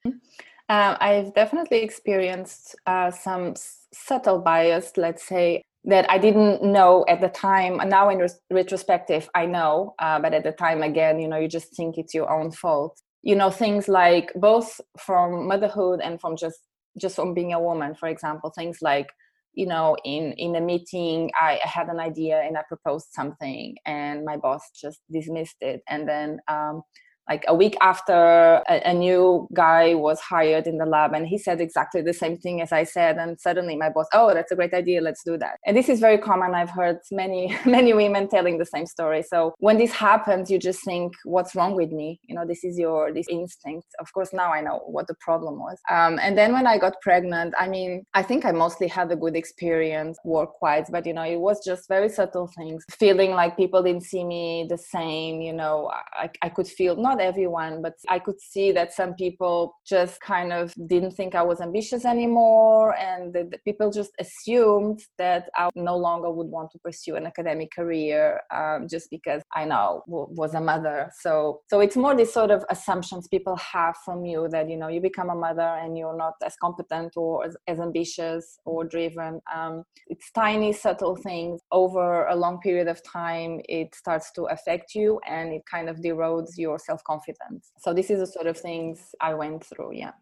um, 0.69 0.95
i've 1.01 1.33
definitely 1.33 1.79
experienced 1.79 2.75
uh, 2.85 3.11
some 3.11 3.53
subtle 3.93 4.39
bias 4.39 4.93
let's 4.97 5.27
say 5.27 5.61
that 5.85 6.09
I 6.09 6.17
didn't 6.17 6.61
know 6.61 7.05
at 7.07 7.21
the 7.21 7.29
time. 7.29 7.77
Now, 7.87 8.09
in 8.09 8.19
res- 8.19 8.39
retrospective, 8.51 9.29
I 9.33 9.45
know, 9.45 9.95
uh, 9.99 10.19
but 10.19 10.33
at 10.33 10.43
the 10.43 10.51
time, 10.51 10.83
again, 10.83 11.19
you 11.19 11.27
know, 11.27 11.37
you 11.37 11.47
just 11.47 11.75
think 11.75 11.97
it's 11.97 12.13
your 12.13 12.29
own 12.29 12.51
fault. 12.51 12.99
You 13.23 13.35
know, 13.35 13.49
things 13.49 13.87
like 13.87 14.31
both 14.35 14.79
from 14.97 15.47
motherhood 15.47 16.01
and 16.01 16.19
from 16.19 16.35
just 16.35 16.59
just 16.97 17.15
from 17.15 17.33
being 17.33 17.53
a 17.53 17.61
woman, 17.61 17.95
for 17.95 18.09
example, 18.09 18.51
things 18.53 18.79
like 18.81 19.09
you 19.53 19.65
know 19.65 19.95
in 20.03 20.33
in 20.33 20.55
a 20.55 20.61
meeting 20.61 21.31
I, 21.39 21.59
I 21.63 21.67
had 21.67 21.87
an 21.87 21.99
idea 21.99 22.39
and 22.39 22.55
i 22.55 22.61
proposed 22.67 23.07
something 23.11 23.75
and 23.85 24.23
my 24.23 24.37
boss 24.37 24.61
just 24.79 24.99
dismissed 25.11 25.57
it 25.61 25.81
and 25.89 26.07
then 26.07 26.39
um, 26.47 26.83
like 27.29 27.43
a 27.47 27.53
week 27.53 27.77
after 27.81 28.13
a, 28.13 28.81
a, 28.85 28.93
new 28.93 29.47
guy 29.53 29.93
was 29.93 30.19
hired 30.19 30.67
in 30.67 30.77
the 30.77 30.85
lab 30.85 31.13
and 31.13 31.27
he 31.27 31.37
said 31.37 31.61
exactly 31.61 32.01
the 32.01 32.13
same 32.13 32.37
thing 32.37 32.61
as 32.61 32.71
i 32.71 32.83
said 32.83 33.17
and 33.17 33.39
suddenly 33.39 33.75
my 33.75 33.89
boss 33.89 34.07
oh 34.13 34.33
that's 34.33 34.51
a 34.51 34.55
great 34.55 34.73
idea 34.73 34.99
let's 35.01 35.23
do 35.23 35.37
that. 35.37 35.59
And 35.65 35.75
this 35.75 35.89
is 35.89 35.99
very 35.99 36.17
common. 36.17 36.55
I've 36.55 36.69
heard 36.69 36.97
many 37.11 37.55
many 37.65 37.93
women 37.93 38.27
telling 38.27 38.57
the 38.57 38.65
same 38.65 38.85
story. 38.85 39.23
So 39.23 39.53
when 39.59 39.77
this 39.77 39.91
happens 39.91 40.49
you 40.51 40.59
just 40.59 40.83
think 40.83 41.13
what's 41.23 41.55
wrong 41.55 41.75
with 41.75 41.91
me? 41.91 42.19
You 42.23 42.35
know 42.35 42.45
this 42.45 42.63
is 42.63 42.77
your 42.77 43.13
this 43.13 43.27
instinct. 43.29 43.87
Of 43.99 44.11
course 44.13 44.31
now 44.33 44.51
i 44.53 44.61
know 44.61 44.77
what 44.85 45.07
the 45.07 45.15
problem 45.19 45.59
was. 45.59 45.77
Um, 45.89 46.19
and 46.21 46.37
then 46.37 46.53
when 46.53 46.67
i 46.67 46.77
got 46.77 46.93
pregnant 47.01 47.53
i 47.57 47.67
mean 47.67 48.03
i 48.13 48.23
think 48.23 48.45
i 48.45 48.51
mostly 48.51 48.87
had 48.87 49.11
a 49.11 49.15
good 49.15 49.35
experience 49.35 50.17
work 50.23 50.61
wise 50.61 50.87
but 50.89 51.05
you 51.05 51.13
know 51.13 51.23
it 51.23 51.39
was 51.39 51.63
just 51.65 51.87
very 51.87 52.09
subtle 52.09 52.49
things. 52.57 52.83
Feeling 52.91 53.31
like 53.31 53.57
people 53.57 53.81
didn't 53.83 54.03
see 54.03 54.23
me 54.23 54.65
the 54.69 54.77
same 54.77 55.41
you 55.41 55.53
know 55.53 55.89
i, 56.23 56.29
I 56.41 56.49
could 56.49 56.67
feel 56.67 56.95
not 56.95 57.18
everyone, 57.19 57.81
but 57.81 57.93
I 58.07 58.19
could 58.19 58.39
see 58.39 58.71
that 58.73 58.93
some 58.93 59.13
people 59.15 59.75
just 59.85 60.19
kind 60.21 60.53
of 60.53 60.73
didn't 60.87 61.11
think 61.11 61.35
I 61.35 61.41
was 61.41 61.61
ambitious 61.61 62.05
anymore, 62.05 62.95
and 62.97 63.35
people 63.65 63.91
just 63.91 64.11
assumed 64.19 65.01
that 65.17 65.49
I 65.55 65.69
no 65.75 65.97
longer 65.97 66.31
would 66.31 66.47
want 66.47 66.71
to 66.71 66.79
pursue 66.79 67.15
an 67.15 67.25
academic 67.25 67.71
career 67.71 68.41
um, 68.53 68.87
just 68.89 69.09
because 69.09 69.41
I 69.53 69.65
now 69.65 70.03
w- 70.07 70.27
was 70.31 70.53
a 70.53 70.61
mother. 70.61 71.11
So, 71.19 71.61
so 71.69 71.79
it's 71.79 71.95
more 71.95 72.15
this 72.15 72.33
sort 72.33 72.51
of 72.51 72.63
assumptions 72.69 73.27
people 73.27 73.55
have 73.57 73.95
from 74.05 74.25
you 74.25 74.47
that 74.49 74.69
you 74.69 74.77
know 74.77 74.87
you 74.87 75.01
become 75.01 75.29
a 75.29 75.35
mother 75.35 75.61
and 75.81 75.97
you're 75.97 76.17
not 76.17 76.33
as 76.43 76.55
competent 76.61 77.13
or 77.15 77.45
as, 77.45 77.55
as 77.67 77.79
ambitious 77.79 78.59
or 78.65 78.83
driven. 78.83 79.41
Um, 79.53 79.83
it's 80.07 80.31
tiny, 80.31 80.73
subtle 80.73 81.15
things 81.15 81.61
over 81.71 82.25
a 82.27 82.35
long 82.35 82.59
period 82.59 82.87
of 82.87 83.01
time. 83.03 83.61
It 83.67 83.93
starts 83.95 84.31
to 84.33 84.43
affect 84.45 84.95
you, 84.95 85.19
and 85.27 85.53
it 85.53 85.63
kind 85.69 85.89
of 85.89 85.97
erodes 85.97 86.57
your 86.57 86.79
self 86.79 87.03
confidence 87.09 87.71
so 87.83 87.93
this 87.99 88.09
is 88.13 88.19
the 88.23 88.29
sort 88.37 88.47
of 88.51 88.57
things 88.57 88.97
i 89.29 89.33
went 89.33 89.63
through 89.69 89.91
yeah. 90.03 90.15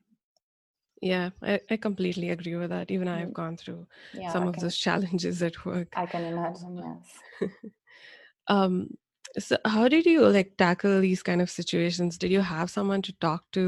Yeah 1.02 1.30
i, 1.44 1.60
I 1.74 1.78
completely 1.78 2.30
agree 2.36 2.56
with 2.62 2.72
that. 2.76 2.92
Even 2.96 3.08
i've 3.08 3.30
mm. 3.30 3.40
gone 3.42 3.58
through 3.58 3.82
yeah, 4.14 4.32
some 4.34 4.44
I 4.46 4.48
of 4.48 4.54
can, 4.54 4.64
those 4.64 4.78
challenges 4.86 5.44
at 5.50 5.58
work. 5.66 5.90
I 6.04 6.06
can 6.14 6.24
imagine 6.34 6.74
yes. 6.88 7.52
Um 8.56 8.74
so 9.46 9.58
how 9.66 9.86
did 9.94 10.06
you 10.06 10.20
like 10.38 10.52
tackle 10.58 11.02
these 11.02 11.22
kind 11.22 11.42
of 11.42 11.50
situations? 11.50 12.18
Did 12.18 12.32
you 12.32 12.42
have 12.42 12.70
someone 12.78 13.02
to 13.08 13.14
talk 13.26 13.42
to 13.58 13.66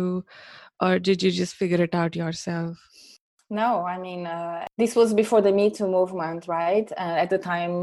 or 0.86 1.00
did 1.08 1.22
you 1.24 1.32
just 1.42 1.56
figure 1.62 1.84
it 1.88 1.94
out 2.02 2.16
yourself? 2.16 2.78
No 3.50 3.70
i 3.94 3.98
mean 4.06 4.22
uh, 4.38 4.66
this 4.82 4.96
was 4.96 5.14
before 5.22 5.42
the 5.48 5.52
me 5.60 5.70
too 5.78 5.90
movement 5.98 6.48
right? 6.48 6.90
Uh, 7.04 7.18
at 7.24 7.30
the 7.30 7.42
time 7.52 7.76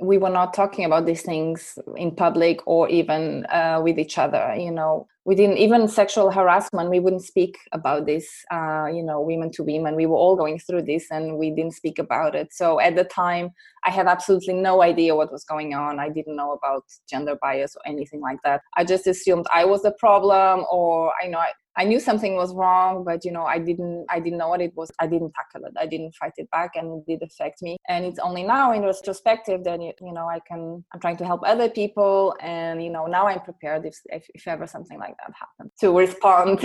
we 0.00 0.18
were 0.18 0.30
not 0.30 0.54
talking 0.54 0.84
about 0.84 1.06
these 1.06 1.22
things 1.22 1.78
in 1.96 2.14
public 2.14 2.60
or 2.66 2.88
even 2.88 3.46
uh, 3.46 3.80
with 3.82 3.98
each 3.98 4.18
other 4.18 4.54
you 4.56 4.70
know. 4.70 5.06
We 5.24 5.34
didn't 5.34 5.58
even 5.58 5.88
sexual 5.88 6.30
harassment 6.30 6.88
we 6.88 7.00
wouldn't 7.00 7.22
speak 7.22 7.58
about 7.72 8.06
this 8.06 8.26
uh, 8.50 8.86
you 8.86 9.02
know 9.02 9.20
women 9.20 9.50
to 9.52 9.62
women. 9.62 9.94
We 9.94 10.06
were 10.06 10.16
all 10.16 10.36
going 10.36 10.58
through 10.58 10.82
this 10.82 11.10
and 11.10 11.36
we 11.36 11.50
didn't 11.50 11.74
speak 11.74 11.98
about 11.98 12.34
it. 12.34 12.52
So 12.52 12.80
at 12.80 12.96
the 12.96 13.04
time 13.04 13.50
i 13.88 13.90
had 13.98 14.06
absolutely 14.06 14.54
no 14.54 14.74
idea 14.82 15.14
what 15.14 15.32
was 15.32 15.44
going 15.44 15.74
on 15.74 15.98
i 15.98 16.08
didn't 16.08 16.36
know 16.40 16.52
about 16.52 16.84
gender 17.12 17.36
bias 17.42 17.72
or 17.76 17.82
anything 17.92 18.20
like 18.20 18.40
that 18.44 18.60
i 18.76 18.84
just 18.92 19.06
assumed 19.06 19.46
i 19.60 19.64
was 19.64 19.82
the 19.82 19.94
problem 20.04 20.64
or 20.70 21.12
i 21.22 21.26
know 21.26 21.38
I, 21.38 21.52
I 21.78 21.84
knew 21.84 22.00
something 22.00 22.34
was 22.34 22.52
wrong, 22.54 23.04
but 23.04 23.24
you 23.24 23.30
know, 23.30 23.44
I 23.44 23.60
didn't 23.60 24.06
I 24.10 24.18
didn't 24.18 24.38
know 24.38 24.48
what 24.48 24.60
it 24.60 24.72
was. 24.74 24.90
I 24.98 25.06
didn't 25.06 25.32
tackle 25.32 25.68
it. 25.68 25.74
I 25.78 25.86
didn't 25.86 26.12
fight 26.16 26.32
it 26.36 26.50
back 26.50 26.72
and 26.74 26.86
it 26.98 27.06
did 27.06 27.22
affect 27.22 27.62
me. 27.62 27.76
And 27.88 28.04
it's 28.04 28.18
only 28.18 28.42
now 28.42 28.72
in 28.72 28.82
retrospective 28.82 29.62
that 29.62 29.80
you 29.80 30.12
know 30.12 30.26
I 30.28 30.40
can 30.40 30.84
I'm 30.92 31.00
trying 31.00 31.18
to 31.18 31.24
help 31.24 31.42
other 31.46 31.70
people 31.70 32.34
and 32.40 32.82
you 32.82 32.90
know 32.90 33.06
now 33.06 33.28
I'm 33.28 33.40
prepared 33.42 33.86
if 33.86 33.96
if, 34.06 34.26
if 34.34 34.48
ever 34.48 34.66
something 34.66 34.98
like 34.98 35.14
that 35.18 35.32
happens 35.42 35.72
to 35.80 35.96
respond 35.96 36.58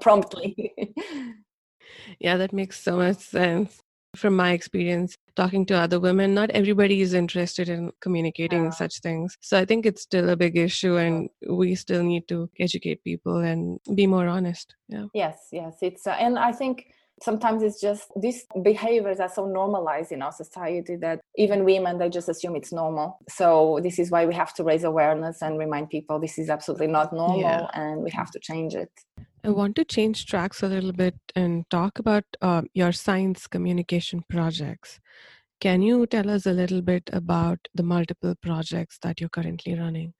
promptly. 0.00 0.72
yeah, 2.20 2.36
that 2.36 2.52
makes 2.52 2.80
so 2.80 2.98
much 2.98 3.18
sense 3.18 3.82
from 4.18 4.36
my 4.36 4.52
experience 4.52 5.16
talking 5.34 5.66
to 5.66 5.74
other 5.74 6.00
women 6.00 6.34
not 6.34 6.50
everybody 6.50 7.00
is 7.00 7.14
interested 7.14 7.68
in 7.68 7.92
communicating 8.00 8.64
yeah. 8.64 8.70
such 8.70 9.00
things. 9.00 9.36
So 9.40 9.58
i 9.58 9.64
think 9.64 9.86
it's 9.86 10.02
still 10.02 10.30
a 10.30 10.36
big 10.36 10.56
issue 10.56 10.96
and 10.96 11.28
we 11.48 11.74
still 11.74 12.02
need 12.02 12.28
to 12.28 12.50
educate 12.58 13.04
people 13.04 13.38
and 13.38 13.78
be 13.94 14.06
more 14.06 14.26
honest. 14.26 14.74
Yeah. 14.88 15.06
Yes 15.14 15.48
yes 15.52 15.74
it's 15.82 16.06
uh, 16.06 16.16
and 16.18 16.38
i 16.38 16.52
think 16.52 16.86
sometimes 17.22 17.62
it's 17.62 17.80
just 17.80 18.10
these 18.20 18.44
behaviors 18.62 19.20
are 19.20 19.28
so 19.28 19.46
normalized 19.46 20.12
in 20.12 20.22
our 20.22 20.32
society 20.32 20.96
that 20.96 21.20
even 21.36 21.64
women 21.64 21.98
they 21.98 22.10
just 22.10 22.28
assume 22.28 22.56
it's 22.56 22.72
normal. 22.72 23.18
So 23.28 23.80
this 23.82 23.98
is 23.98 24.10
why 24.10 24.26
we 24.26 24.34
have 24.34 24.52
to 24.54 24.64
raise 24.64 24.84
awareness 24.84 25.40
and 25.40 25.58
remind 25.58 25.88
people 25.88 26.20
this 26.20 26.38
is 26.38 26.50
absolutely 26.50 26.88
not 26.88 27.12
normal 27.12 27.40
yeah. 27.40 27.66
and 27.72 28.02
we 28.02 28.10
have 28.10 28.30
to 28.32 28.38
change 28.40 28.74
it 28.74 28.90
I 29.46 29.50
want 29.50 29.76
to 29.76 29.84
change 29.84 30.26
tracks 30.26 30.64
a 30.64 30.66
little 30.66 30.92
bit 30.92 31.14
and 31.36 31.64
talk 31.70 32.00
about 32.00 32.24
uh, 32.42 32.62
your 32.74 32.90
science 32.90 33.46
communication 33.46 34.24
projects. 34.28 34.98
Can 35.60 35.82
you 35.82 36.04
tell 36.08 36.28
us 36.28 36.46
a 36.46 36.52
little 36.52 36.82
bit 36.82 37.08
about 37.12 37.60
the 37.72 37.84
multiple 37.84 38.34
projects 38.42 38.98
that 39.02 39.20
you're 39.20 39.30
currently 39.30 39.78
running? 39.78 40.14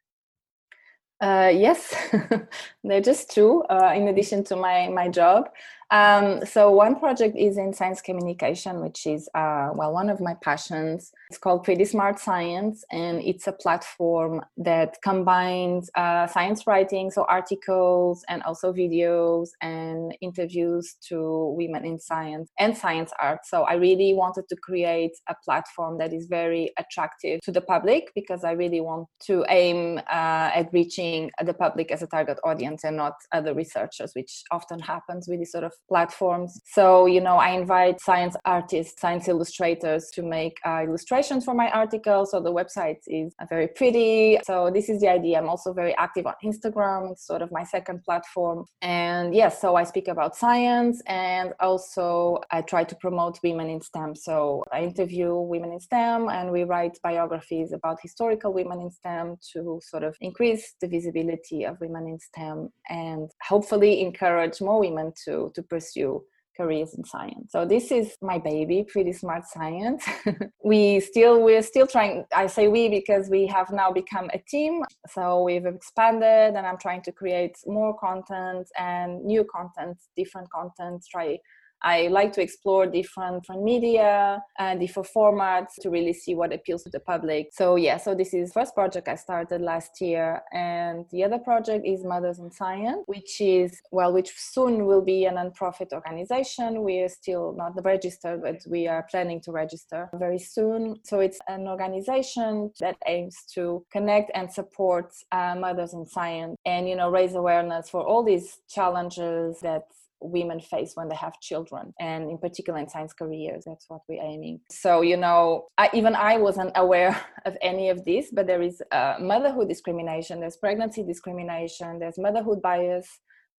Uh, 1.21 1.51
yes, 1.53 1.93
they're 2.85 3.01
just 3.01 3.29
two. 3.31 3.65
Uh, 3.69 3.93
in 3.97 4.07
addition 4.07 4.45
to 4.45 4.55
my 4.55 4.89
my 4.91 5.09
job, 5.09 5.49
um, 5.91 6.45
so 6.45 6.73
one 6.73 6.99
project 6.99 7.37
is 7.37 7.59
in 7.59 7.73
science 7.73 8.01
communication, 8.01 8.81
which 8.81 9.07
is 9.07 9.29
uh, 9.35 9.71
well 9.73 9.93
one 9.93 10.11
of 10.11 10.21
my 10.21 10.35
passions. 10.43 11.13
It's 11.31 11.39
called 11.39 11.63
Pretty 11.63 11.85
Smart 11.85 12.19
Science, 12.19 12.85
and 12.91 13.23
it's 13.23 13.47
a 13.47 13.53
platform 13.53 14.43
that 14.57 14.97
combines 15.03 15.89
uh, 15.95 16.27
science 16.27 16.67
writing, 16.67 17.11
so 17.11 17.25
articles 17.29 18.25
and 18.29 18.43
also 18.43 18.73
videos 18.73 19.51
and 19.63 20.17
interviews 20.21 20.97
to 21.09 21.55
women 21.57 21.85
in 21.85 22.01
science 22.01 22.51
and 22.59 22.77
science 22.77 23.13
art. 23.21 23.41
So 23.45 23.63
I 23.63 23.75
really 23.75 24.13
wanted 24.15 24.49
to 24.49 24.57
create 24.57 25.13
a 25.29 25.37
platform 25.45 25.99
that 25.99 26.13
is 26.13 26.27
very 26.27 26.73
attractive 26.79 27.41
to 27.43 27.53
the 27.53 27.61
public 27.61 28.11
because 28.17 28.43
I 28.43 28.53
really 28.53 28.81
want 28.81 29.07
to 29.27 29.45
aim 29.49 29.99
uh, 29.99 30.51
at 30.53 30.69
reaching 30.73 31.31
the 31.45 31.55
public 31.55 31.93
as 31.93 32.03
a 32.03 32.09
target 32.09 32.39
audience 32.43 32.83
and 32.83 32.97
not 32.97 33.15
other 33.33 33.55
researchers, 33.55 34.13
which 34.17 34.43
often 34.51 34.81
happens 34.81 35.29
with 35.29 35.39
this 35.39 35.53
sort 35.53 35.63
of 35.63 35.76
platforms. 35.89 36.61
So, 36.67 37.07
you 37.07 37.21
know, 37.21 37.37
I 37.37 37.51
invite 37.51 38.01
science 38.01 38.37
artists, 38.45 39.01
science 39.01 39.29
illustrators 39.29 40.11
to 40.15 40.23
make 40.23 40.59
uh, 40.67 40.83
illustrations 40.85 41.45
for 41.45 41.55
my 41.55 41.71
articles. 41.71 42.31
So 42.31 42.41
the 42.41 42.53
website 42.53 42.99
is 43.07 43.35
uh, 43.41 43.47
very 43.49 43.69
pretty. 43.69 44.39
So 44.45 44.71
this 44.73 44.89
is 44.89 45.01
the 45.01 45.09
idea. 45.09 45.39
I'm 45.39 45.49
also 45.49 45.73
very 45.73 45.97
active 45.97 46.27
on 46.27 46.35
Instagram. 46.45 47.13
It's 47.13 47.27
sort 47.27 47.43
of 47.43 47.51
my 47.53 47.65
second 47.65 48.03
platform. 48.05 48.65
And 48.83 49.35
yes, 49.35 49.61
so 49.61 49.77
I 49.77 49.85
speak 49.85 50.09
about 50.09 50.37
science 50.37 51.03
and 51.07 51.53
also 51.61 52.41
I 52.51 52.63
try 52.63 52.85
to 52.85 52.97
promote 52.97 53.39
women 53.43 53.69
in 53.69 53.81
STEM. 53.81 54.15
So 54.15 54.63
I 54.73 54.83
interview 54.83 55.35
women 55.35 55.73
in 55.73 55.81
STEM 55.81 56.29
and 56.29 56.51
we 56.51 56.65
write 56.65 56.99
biographies 57.03 57.73
about 57.73 57.99
historical 58.03 58.53
women 58.53 58.81
in 58.81 58.91
STEM 58.91 59.37
to 59.53 59.81
sort 59.83 60.03
of 60.03 60.17
increase 60.21 60.75
the 60.81 60.89
visibility 60.89 61.65
of 61.65 61.81
women 61.81 62.07
in 62.07 62.19
STEM 62.19 62.71
and 62.89 63.31
hopefully 63.43 64.01
encourage 64.01 64.61
more 64.61 64.81
women 64.81 65.13
to, 65.25 65.51
to 65.55 65.63
pursue 65.69 66.23
careers 66.57 66.95
in 66.95 67.05
science. 67.05 67.53
So 67.53 67.67
this 67.67 67.93
is 67.93 68.17
my 68.23 68.39
baby, 68.39 68.85
Pretty 68.89 69.13
Smart 69.13 69.45
Science. 69.47 70.05
we 70.65 71.01
still 71.01 71.43
we're 71.43 71.63
still 71.63 71.87
trying 71.87 72.25
I 72.35 72.47
say 72.47 72.69
we 72.69 72.89
because 72.89 73.29
we 73.29 73.47
have 73.47 73.71
now 73.71 73.93
become 73.93 74.31
a 74.33 74.39
team. 74.49 74.83
So 75.09 75.43
we've 75.43 75.67
expanded 75.67 76.57
and 76.57 76.67
I'm 76.67 76.79
trying 76.79 77.03
to 77.03 77.13
create 77.13 77.57
more 77.67 77.97
content 77.99 78.67
and 78.79 79.23
new 79.25 79.45
content, 79.45 79.99
different 80.17 80.51
content, 80.51 81.05
try 81.11 81.39
I 81.87 82.09
like 82.09 82.33
to 82.33 82.43
explore 82.43 82.85
different, 82.87 83.43
different 83.43 83.63
media 83.63 84.43
and 84.59 84.81
different 84.81 85.09
formats 85.15 85.75
to 85.83 85.89
really 85.89 86.13
see 86.13 86.35
what 86.35 86.53
appeals 86.53 86.83
to 86.83 86.91
the 86.91 86.99
public. 86.99 87.51
So 87.53 87.77
yeah, 87.77 87.97
so 87.97 88.13
this 88.13 88.35
is 88.35 88.49
the 88.49 88.55
first 88.55 88.75
project 88.75 89.07
I 89.07 89.15
started 89.15 89.61
last 89.61 90.01
year, 90.01 90.43
and 90.53 91.05
the 91.13 91.23
other 91.23 91.39
project 91.39 91.87
is 91.87 92.05
Mothers 92.05 92.41
in 92.41 92.51
Science, 92.51 93.05
which 93.07 93.41
is 93.41 93.81
well, 93.93 94.13
which 94.13 94.33
soon 94.37 94.85
will 94.87 95.01
be 95.01 95.27
a 95.27 95.31
non-profit 95.31 95.91
organization. 95.93 96.83
We 96.83 96.99
are 97.03 97.09
still 97.09 97.55
not 97.57 97.73
registered, 97.85 98.43
but 98.43 98.57
we 98.69 98.89
are 98.89 99.07
planning 99.09 99.41
to 99.43 99.53
register 99.53 100.11
very 100.15 100.41
soon. 100.41 100.97
So 101.05 101.21
it's 101.21 101.39
an 101.47 101.69
organization 101.69 102.73
that 102.81 102.97
aims 103.07 103.37
to 103.55 103.87
connect 103.93 104.33
and 104.35 104.53
support 104.53 105.13
uh, 105.31 105.55
mothers 105.55 105.95
in 105.95 106.05
science, 106.05 106.57
and 106.67 106.89
you 106.89 106.97
know 106.97 107.11
raise 107.11 107.37
awareness 107.37 107.89
for 107.89 108.03
all 108.05 108.25
these 108.25 108.59
challenges 108.69 109.61
that 109.61 109.85
women 110.21 110.61
face 110.61 110.93
when 110.95 111.09
they 111.09 111.15
have 111.15 111.39
children 111.41 111.93
and 112.01 112.31
in 112.31 112.39
particular 112.39 112.79
in 112.79 112.89
science 112.89 113.13
careers 113.13 113.65
that's 113.67 113.87
what 113.89 114.01
we're 114.09 114.23
aiming. 114.23 114.61
So 114.71 115.03
you 115.03 115.17
know 115.17 115.67
I, 115.79 115.91
even 115.93 116.15
i 116.15 116.37
wasn't 116.39 116.73
aware 116.77 117.21
of 117.45 117.57
any 117.63 117.91
of 117.91 118.05
this 118.05 118.31
but 118.33 118.47
there 118.47 118.63
is 118.63 118.83
uh, 118.93 119.17
motherhood 119.21 119.69
discrimination 119.69 120.41
there's 120.41 120.57
pregnancy 120.57 121.03
discrimination 121.03 121.99
there's 121.99 122.19
motherhood 122.19 122.63
bias 122.63 123.09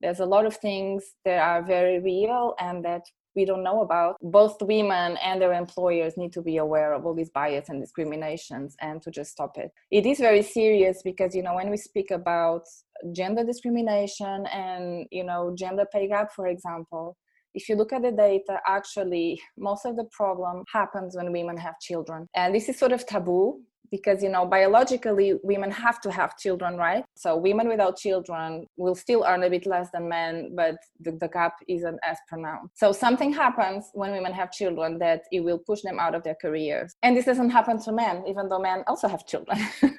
there's 0.01 0.19
a 0.19 0.25
lot 0.25 0.45
of 0.45 0.55
things 0.57 1.03
that 1.25 1.39
are 1.39 1.63
very 1.63 1.99
real 1.99 2.53
and 2.59 2.83
that 2.85 3.01
we 3.37 3.45
don't 3.45 3.63
know 3.63 3.81
about 3.81 4.17
both 4.21 4.57
women 4.63 5.15
and 5.23 5.39
their 5.39 5.53
employers 5.53 6.17
need 6.17 6.33
to 6.33 6.41
be 6.41 6.57
aware 6.57 6.91
of 6.93 7.05
all 7.05 7.13
these 7.13 7.29
bias 7.29 7.69
and 7.69 7.79
discriminations 7.79 8.75
and 8.81 8.99
to 9.03 9.11
just 9.11 9.31
stop 9.31 9.53
it. 9.57 9.71
It 9.91 10.05
is 10.07 10.17
very 10.17 10.41
serious 10.41 11.01
because 11.03 11.35
you 11.35 11.43
know 11.43 11.55
when 11.55 11.69
we 11.69 11.77
speak 11.77 12.09
about 12.11 12.63
gender 13.11 13.43
discrimination 13.43 14.47
and 14.47 15.05
you 15.11 15.23
know 15.23 15.53
gender 15.55 15.85
pay 15.93 16.07
gap 16.07 16.33
for 16.33 16.47
example 16.47 17.15
if 17.53 17.69
you 17.69 17.75
look 17.75 17.93
at 17.93 18.01
the 18.01 18.11
data 18.11 18.59
actually 18.67 19.39
most 19.57 19.85
of 19.85 19.95
the 19.95 20.07
problem 20.11 20.63
happens 20.73 21.15
when 21.15 21.31
women 21.31 21.57
have 21.57 21.79
children. 21.79 22.27
And 22.35 22.55
this 22.55 22.67
is 22.69 22.77
sort 22.79 22.91
of 22.91 23.05
taboo 23.05 23.61
because 23.91 24.23
you 24.23 24.29
know 24.29 24.45
biologically 24.45 25.35
women 25.43 25.71
have 25.71 26.01
to 26.01 26.11
have 26.11 26.37
children 26.37 26.77
right? 26.77 27.03
So 27.15 27.37
women 27.37 27.67
without 27.67 27.97
children 27.97 28.67
will 28.77 28.95
still 28.95 29.23
earn 29.27 29.43
a 29.43 29.49
bit 29.49 29.65
less 29.65 29.89
than 29.91 30.07
men 30.09 30.51
but 30.55 30.75
the, 30.99 31.11
the, 31.11 31.27
gap 31.27 31.55
isn't 31.67 31.99
as 32.03 32.17
pronounced. 32.27 32.79
So 32.79 32.91
something 32.91 33.33
happens 33.33 33.89
when 33.93 34.11
women 34.11 34.33
have 34.33 34.51
children 34.51 34.97
that 34.99 35.23
it 35.31 35.41
will 35.41 35.59
push 35.59 35.81
them 35.81 35.99
out 35.99 36.15
of 36.15 36.23
their 36.23 36.37
careers. 36.41 36.95
And 37.03 37.15
this 37.15 37.25
doesn't 37.25 37.49
happen 37.49 37.81
to 37.83 37.91
men 37.91 38.23
even 38.27 38.47
though 38.49 38.59
men 38.59 38.83
also 38.87 39.07
have 39.07 39.25
children. 39.25 39.59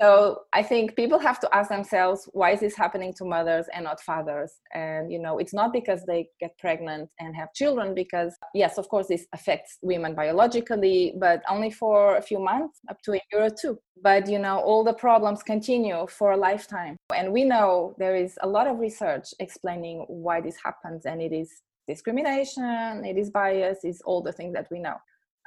So 0.00 0.42
i 0.52 0.62
think 0.62 0.94
people 0.94 1.18
have 1.18 1.40
to 1.40 1.48
ask 1.54 1.68
themselves 1.70 2.28
why 2.32 2.52
is 2.52 2.60
this 2.60 2.76
happening 2.76 3.12
to 3.14 3.24
mothers 3.24 3.66
and 3.74 3.84
not 3.84 4.00
fathers? 4.00 4.52
And 4.74 5.10
you 5.12 5.18
know 5.18 5.38
it's 5.38 5.52
not 5.52 5.72
because 5.72 6.04
they 6.06 6.28
get 6.40 6.56
pregnant 6.58 7.10
and 7.18 7.34
have 7.34 7.52
children 7.52 7.94
because 7.94 8.36
yes 8.54 8.78
of 8.78 8.88
course 8.88 9.08
this 9.08 9.26
affects 9.32 9.78
women 9.82 10.14
biologically 10.14 11.14
but 11.18 11.42
only 11.48 11.70
for 11.70 12.16
a 12.16 12.22
few 12.22 12.38
months 12.38 12.78
up 12.88 12.98
to 13.02 13.12
euro 13.32 13.48
too 13.50 13.78
but 14.02 14.28
you 14.28 14.38
know 14.38 14.58
all 14.58 14.84
the 14.84 14.92
problems 14.92 15.42
continue 15.42 16.06
for 16.08 16.32
a 16.32 16.36
lifetime. 16.36 16.96
And 17.14 17.32
we 17.32 17.44
know 17.44 17.94
there 17.98 18.16
is 18.16 18.38
a 18.42 18.46
lot 18.46 18.66
of 18.66 18.78
research 18.78 19.34
explaining 19.40 20.04
why 20.08 20.40
this 20.40 20.56
happens 20.62 21.06
and 21.06 21.20
it 21.20 21.32
is 21.32 21.62
discrimination 21.86 23.02
it 23.04 23.16
is 23.16 23.30
bias 23.30 23.78
it's 23.82 24.02
all 24.02 24.22
the 24.22 24.32
things 24.32 24.54
that 24.54 24.68
we 24.70 24.78
know. 24.78 24.96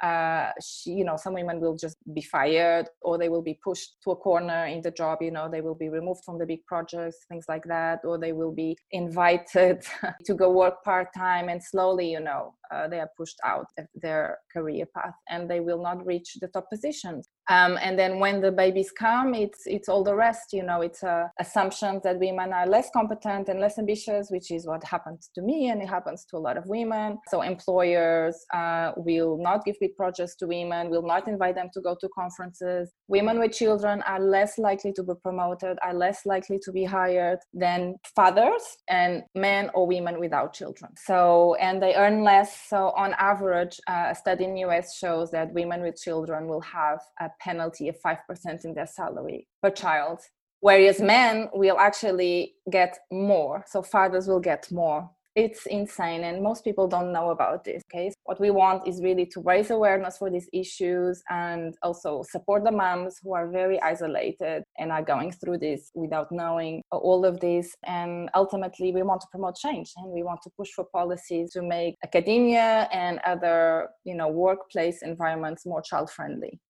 Uh, 0.02 0.50
she, 0.60 0.90
you 0.90 1.04
know 1.04 1.16
some 1.16 1.32
women 1.32 1.60
will 1.60 1.76
just 1.76 1.96
be 2.12 2.20
fired 2.20 2.88
or 3.02 3.16
they 3.16 3.28
will 3.28 3.42
be 3.42 3.56
pushed 3.62 4.02
to 4.02 4.10
a 4.10 4.16
corner 4.16 4.66
in 4.66 4.80
the 4.82 4.90
job 4.90 5.18
you 5.22 5.30
know 5.30 5.48
they 5.48 5.60
will 5.60 5.76
be 5.76 5.88
removed 5.88 6.24
from 6.24 6.38
the 6.38 6.46
big 6.46 6.58
projects 6.66 7.18
things 7.28 7.44
like 7.48 7.62
that 7.62 8.00
or 8.02 8.18
they 8.18 8.32
will 8.32 8.50
be 8.50 8.76
invited 8.90 9.80
to 10.24 10.34
go 10.34 10.50
work 10.50 10.82
part-time 10.82 11.48
and 11.48 11.62
slowly 11.62 12.10
you 12.10 12.18
know 12.18 12.52
uh, 12.72 12.88
they 12.88 13.00
are 13.00 13.10
pushed 13.16 13.38
out 13.44 13.66
of 13.78 13.86
their 13.94 14.38
career 14.52 14.86
path 14.96 15.14
and 15.28 15.50
they 15.50 15.60
will 15.60 15.82
not 15.82 16.04
reach 16.06 16.36
the 16.40 16.48
top 16.48 16.68
positions. 16.70 17.28
Um, 17.50 17.78
and 17.82 17.98
then 17.98 18.18
when 18.20 18.40
the 18.40 18.52
babies 18.52 18.92
come 18.96 19.34
it's 19.34 19.62
it's 19.66 19.88
all 19.88 20.04
the 20.04 20.14
rest 20.14 20.52
you 20.52 20.62
know 20.62 20.80
it's 20.80 21.02
uh, 21.02 21.24
assumptions 21.40 22.02
that 22.04 22.20
women 22.20 22.52
are 22.52 22.68
less 22.68 22.88
competent 22.90 23.48
and 23.48 23.58
less 23.58 23.78
ambitious 23.78 24.30
which 24.30 24.52
is 24.52 24.64
what 24.64 24.84
happens 24.84 25.28
to 25.34 25.42
me 25.42 25.68
and 25.70 25.82
it 25.82 25.88
happens 25.88 26.24
to 26.30 26.36
a 26.36 26.38
lot 26.38 26.56
of 26.56 26.64
women. 26.66 27.18
So 27.28 27.42
employers 27.42 28.36
uh, 28.54 28.92
will 28.96 29.38
not 29.38 29.64
give 29.64 29.76
big 29.80 29.96
projects 29.96 30.36
to 30.36 30.46
women 30.46 30.88
will 30.88 31.02
not 31.02 31.26
invite 31.26 31.56
them 31.56 31.68
to 31.74 31.80
go 31.80 31.96
to 32.00 32.08
conferences. 32.14 32.92
Women 33.08 33.40
with 33.40 33.52
children 33.52 34.02
are 34.02 34.20
less 34.20 34.58
likely 34.58 34.92
to 34.94 35.02
be 35.02 35.14
promoted 35.22 35.78
are 35.82 35.94
less 35.94 36.24
likely 36.24 36.58
to 36.62 36.72
be 36.72 36.84
hired 36.84 37.38
than 37.52 37.96
fathers 38.14 38.62
and 38.88 39.22
men 39.34 39.70
or 39.74 39.86
women 39.86 40.20
without 40.20 40.52
children. 40.52 40.92
So 40.96 41.54
and 41.56 41.82
they 41.82 41.94
earn 41.94 42.22
less 42.22 42.61
so 42.68 42.92
on 42.96 43.14
average 43.18 43.80
uh, 43.88 44.08
a 44.10 44.14
study 44.14 44.44
in 44.44 44.54
the 44.54 44.62
us 44.62 44.96
shows 44.96 45.30
that 45.30 45.52
women 45.52 45.82
with 45.82 46.00
children 46.00 46.46
will 46.46 46.60
have 46.60 47.00
a 47.20 47.30
penalty 47.40 47.88
of 47.88 47.96
5% 48.00 48.64
in 48.64 48.74
their 48.74 48.86
salary 48.86 49.48
per 49.62 49.70
child 49.70 50.20
whereas 50.62 51.00
men 51.00 51.48
will 51.52 51.76
actually 51.78 52.54
get 52.70 52.96
more. 53.10 53.64
So 53.66 53.82
fathers 53.82 54.28
will 54.28 54.40
get 54.40 54.70
more 54.70 55.10
it's 55.34 55.66
insane 55.66 56.24
and 56.24 56.42
most 56.42 56.62
people 56.64 56.86
don't 56.86 57.12
know 57.12 57.30
about 57.30 57.64
this 57.64 57.82
case. 57.90 58.14
what 58.24 58.38
we 58.40 58.50
want 58.50 58.86
is 58.86 59.02
really 59.02 59.26
to 59.26 59.40
raise 59.40 59.70
awareness 59.70 60.18
for 60.18 60.30
these 60.30 60.48
issues 60.52 61.22
and 61.30 61.74
also 61.82 62.22
support 62.30 62.64
the 62.64 62.70
moms 62.70 63.18
who 63.22 63.34
are 63.34 63.48
very 63.50 63.80
isolated 63.80 64.62
and 64.78 64.92
are 64.92 65.02
going 65.02 65.32
through 65.32 65.58
this 65.58 65.90
without 65.94 66.30
knowing 66.30 66.82
all 66.90 67.24
of 67.24 67.40
this. 67.40 67.74
And 67.84 68.28
ultimately 68.34 68.92
we 68.92 69.02
want 69.02 69.20
to 69.22 69.26
promote 69.30 69.56
change 69.56 69.92
and 69.96 70.10
we 70.12 70.22
want 70.22 70.40
to 70.42 70.50
push 70.56 70.70
for 70.72 70.84
policies 70.92 71.52
to 71.52 71.62
make 71.62 71.96
academia 72.04 72.88
and 72.92 73.18
other 73.24 73.88
you 74.04 74.14
know 74.14 74.28
workplace 74.28 75.02
environments 75.02 75.64
more 75.66 75.82
child 75.82 76.10
friendly 76.10 76.60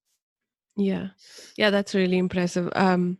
yeah. 0.75 1.09
Yeah 1.57 1.69
that's 1.69 1.93
really 1.93 2.17
impressive. 2.17 2.69
Um 2.75 3.17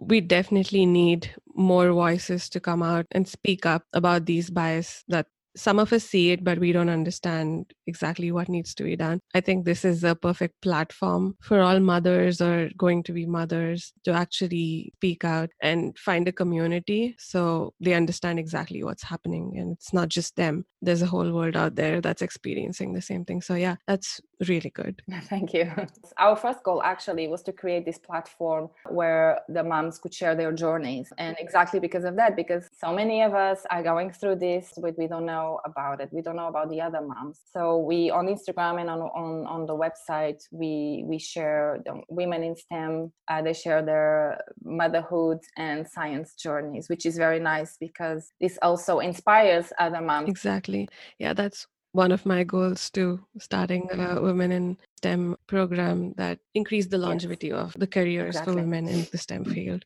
we 0.00 0.20
definitely 0.20 0.86
need 0.86 1.34
more 1.54 1.92
voices 1.92 2.48
to 2.48 2.60
come 2.60 2.82
out 2.82 3.06
and 3.12 3.28
speak 3.28 3.66
up 3.66 3.82
about 3.92 4.26
these 4.26 4.50
bias 4.50 5.04
that 5.08 5.26
some 5.56 5.78
of 5.78 5.92
us 5.92 6.04
see 6.04 6.30
it, 6.30 6.44
but 6.44 6.58
we 6.58 6.72
don't 6.72 6.88
understand 6.88 7.72
exactly 7.86 8.30
what 8.30 8.48
needs 8.48 8.74
to 8.76 8.84
be 8.84 8.96
done. 8.96 9.20
I 9.34 9.40
think 9.40 9.64
this 9.64 9.84
is 9.84 10.04
a 10.04 10.14
perfect 10.14 10.60
platform 10.62 11.36
for 11.40 11.60
all 11.60 11.80
mothers 11.80 12.40
or 12.40 12.70
going 12.76 13.02
to 13.04 13.12
be 13.12 13.26
mothers 13.26 13.92
to 14.04 14.12
actually 14.12 14.92
speak 14.96 15.24
out 15.24 15.50
and 15.60 15.98
find 15.98 16.28
a 16.28 16.32
community 16.32 17.16
so 17.18 17.74
they 17.80 17.94
understand 17.94 18.38
exactly 18.38 18.84
what's 18.84 19.02
happening. 19.02 19.54
And 19.56 19.72
it's 19.72 19.92
not 19.92 20.08
just 20.08 20.36
them, 20.36 20.64
there's 20.80 21.02
a 21.02 21.06
whole 21.06 21.32
world 21.32 21.56
out 21.56 21.74
there 21.74 22.00
that's 22.00 22.22
experiencing 22.22 22.92
the 22.92 23.02
same 23.02 23.24
thing. 23.24 23.42
So, 23.42 23.54
yeah, 23.54 23.76
that's 23.88 24.20
really 24.48 24.70
good. 24.70 25.02
Thank 25.24 25.52
you. 25.52 25.70
Our 26.18 26.36
first 26.36 26.62
goal 26.62 26.82
actually 26.82 27.28
was 27.28 27.42
to 27.42 27.52
create 27.52 27.84
this 27.84 27.98
platform 27.98 28.70
where 28.88 29.40
the 29.48 29.62
moms 29.62 29.98
could 29.98 30.14
share 30.14 30.34
their 30.34 30.52
journeys. 30.52 31.12
And 31.18 31.36
exactly 31.38 31.80
because 31.80 32.04
of 32.04 32.16
that, 32.16 32.36
because 32.36 32.68
so 32.78 32.92
many 32.92 33.22
of 33.22 33.34
us 33.34 33.66
are 33.70 33.82
going 33.82 34.10
through 34.12 34.36
this, 34.36 34.72
but 34.80 34.96
we 34.98 35.06
don't 35.06 35.26
know 35.26 35.60
about 35.64 36.00
it. 36.00 36.08
We 36.12 36.22
don't 36.22 36.36
know 36.36 36.48
about 36.48 36.70
the 36.70 36.80
other 36.80 37.00
moms. 37.00 37.40
So 37.52 37.78
we 37.78 38.10
on 38.10 38.26
Instagram 38.26 38.80
and 38.80 38.88
on 38.88 39.00
on, 39.00 39.46
on 39.46 39.66
the 39.66 39.74
website 39.74 40.42
we 40.50 41.04
we 41.06 41.18
share 41.18 41.80
the 41.84 42.02
women 42.08 42.42
in 42.42 42.56
STEM. 42.56 43.12
Uh, 43.28 43.42
they 43.42 43.52
share 43.52 43.82
their 43.82 44.40
motherhood 44.64 45.38
and 45.56 45.86
science 45.86 46.34
journeys, 46.34 46.88
which 46.88 47.06
is 47.06 47.16
very 47.16 47.40
nice 47.40 47.76
because 47.78 48.32
this 48.40 48.58
also 48.62 48.98
inspires 48.98 49.72
other 49.78 50.00
moms. 50.00 50.28
Exactly. 50.28 50.88
Yeah, 51.18 51.34
that's 51.34 51.66
one 51.92 52.12
of 52.12 52.24
my 52.24 52.44
goals 52.44 52.90
to 52.90 53.20
starting 53.38 53.88
a 53.90 53.96
mm-hmm. 53.96 54.24
women 54.24 54.52
in 54.52 54.76
STEM 54.98 55.36
program 55.46 56.12
that 56.16 56.38
increase 56.54 56.86
the 56.86 56.98
longevity 56.98 57.48
yes. 57.48 57.56
of 57.56 57.72
the 57.78 57.86
careers 57.86 58.36
exactly. 58.36 58.54
for 58.54 58.60
women 58.60 58.88
in 58.88 59.06
the 59.10 59.18
STEM 59.18 59.44
mm-hmm. 59.44 59.52
field 59.52 59.84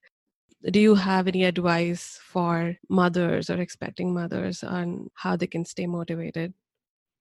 do 0.71 0.81
you 0.81 0.95
have 0.95 1.29
any 1.29 1.45
advice 1.45 2.19
for 2.23 2.75
mothers 2.89 3.51
or 3.51 3.61
expecting 3.61 4.15
mothers 4.15 4.65
on 4.65 5.11
how 5.15 5.37
they 5.37 5.47
can 5.47 5.65
stay 5.65 5.87
motivated 5.87 6.55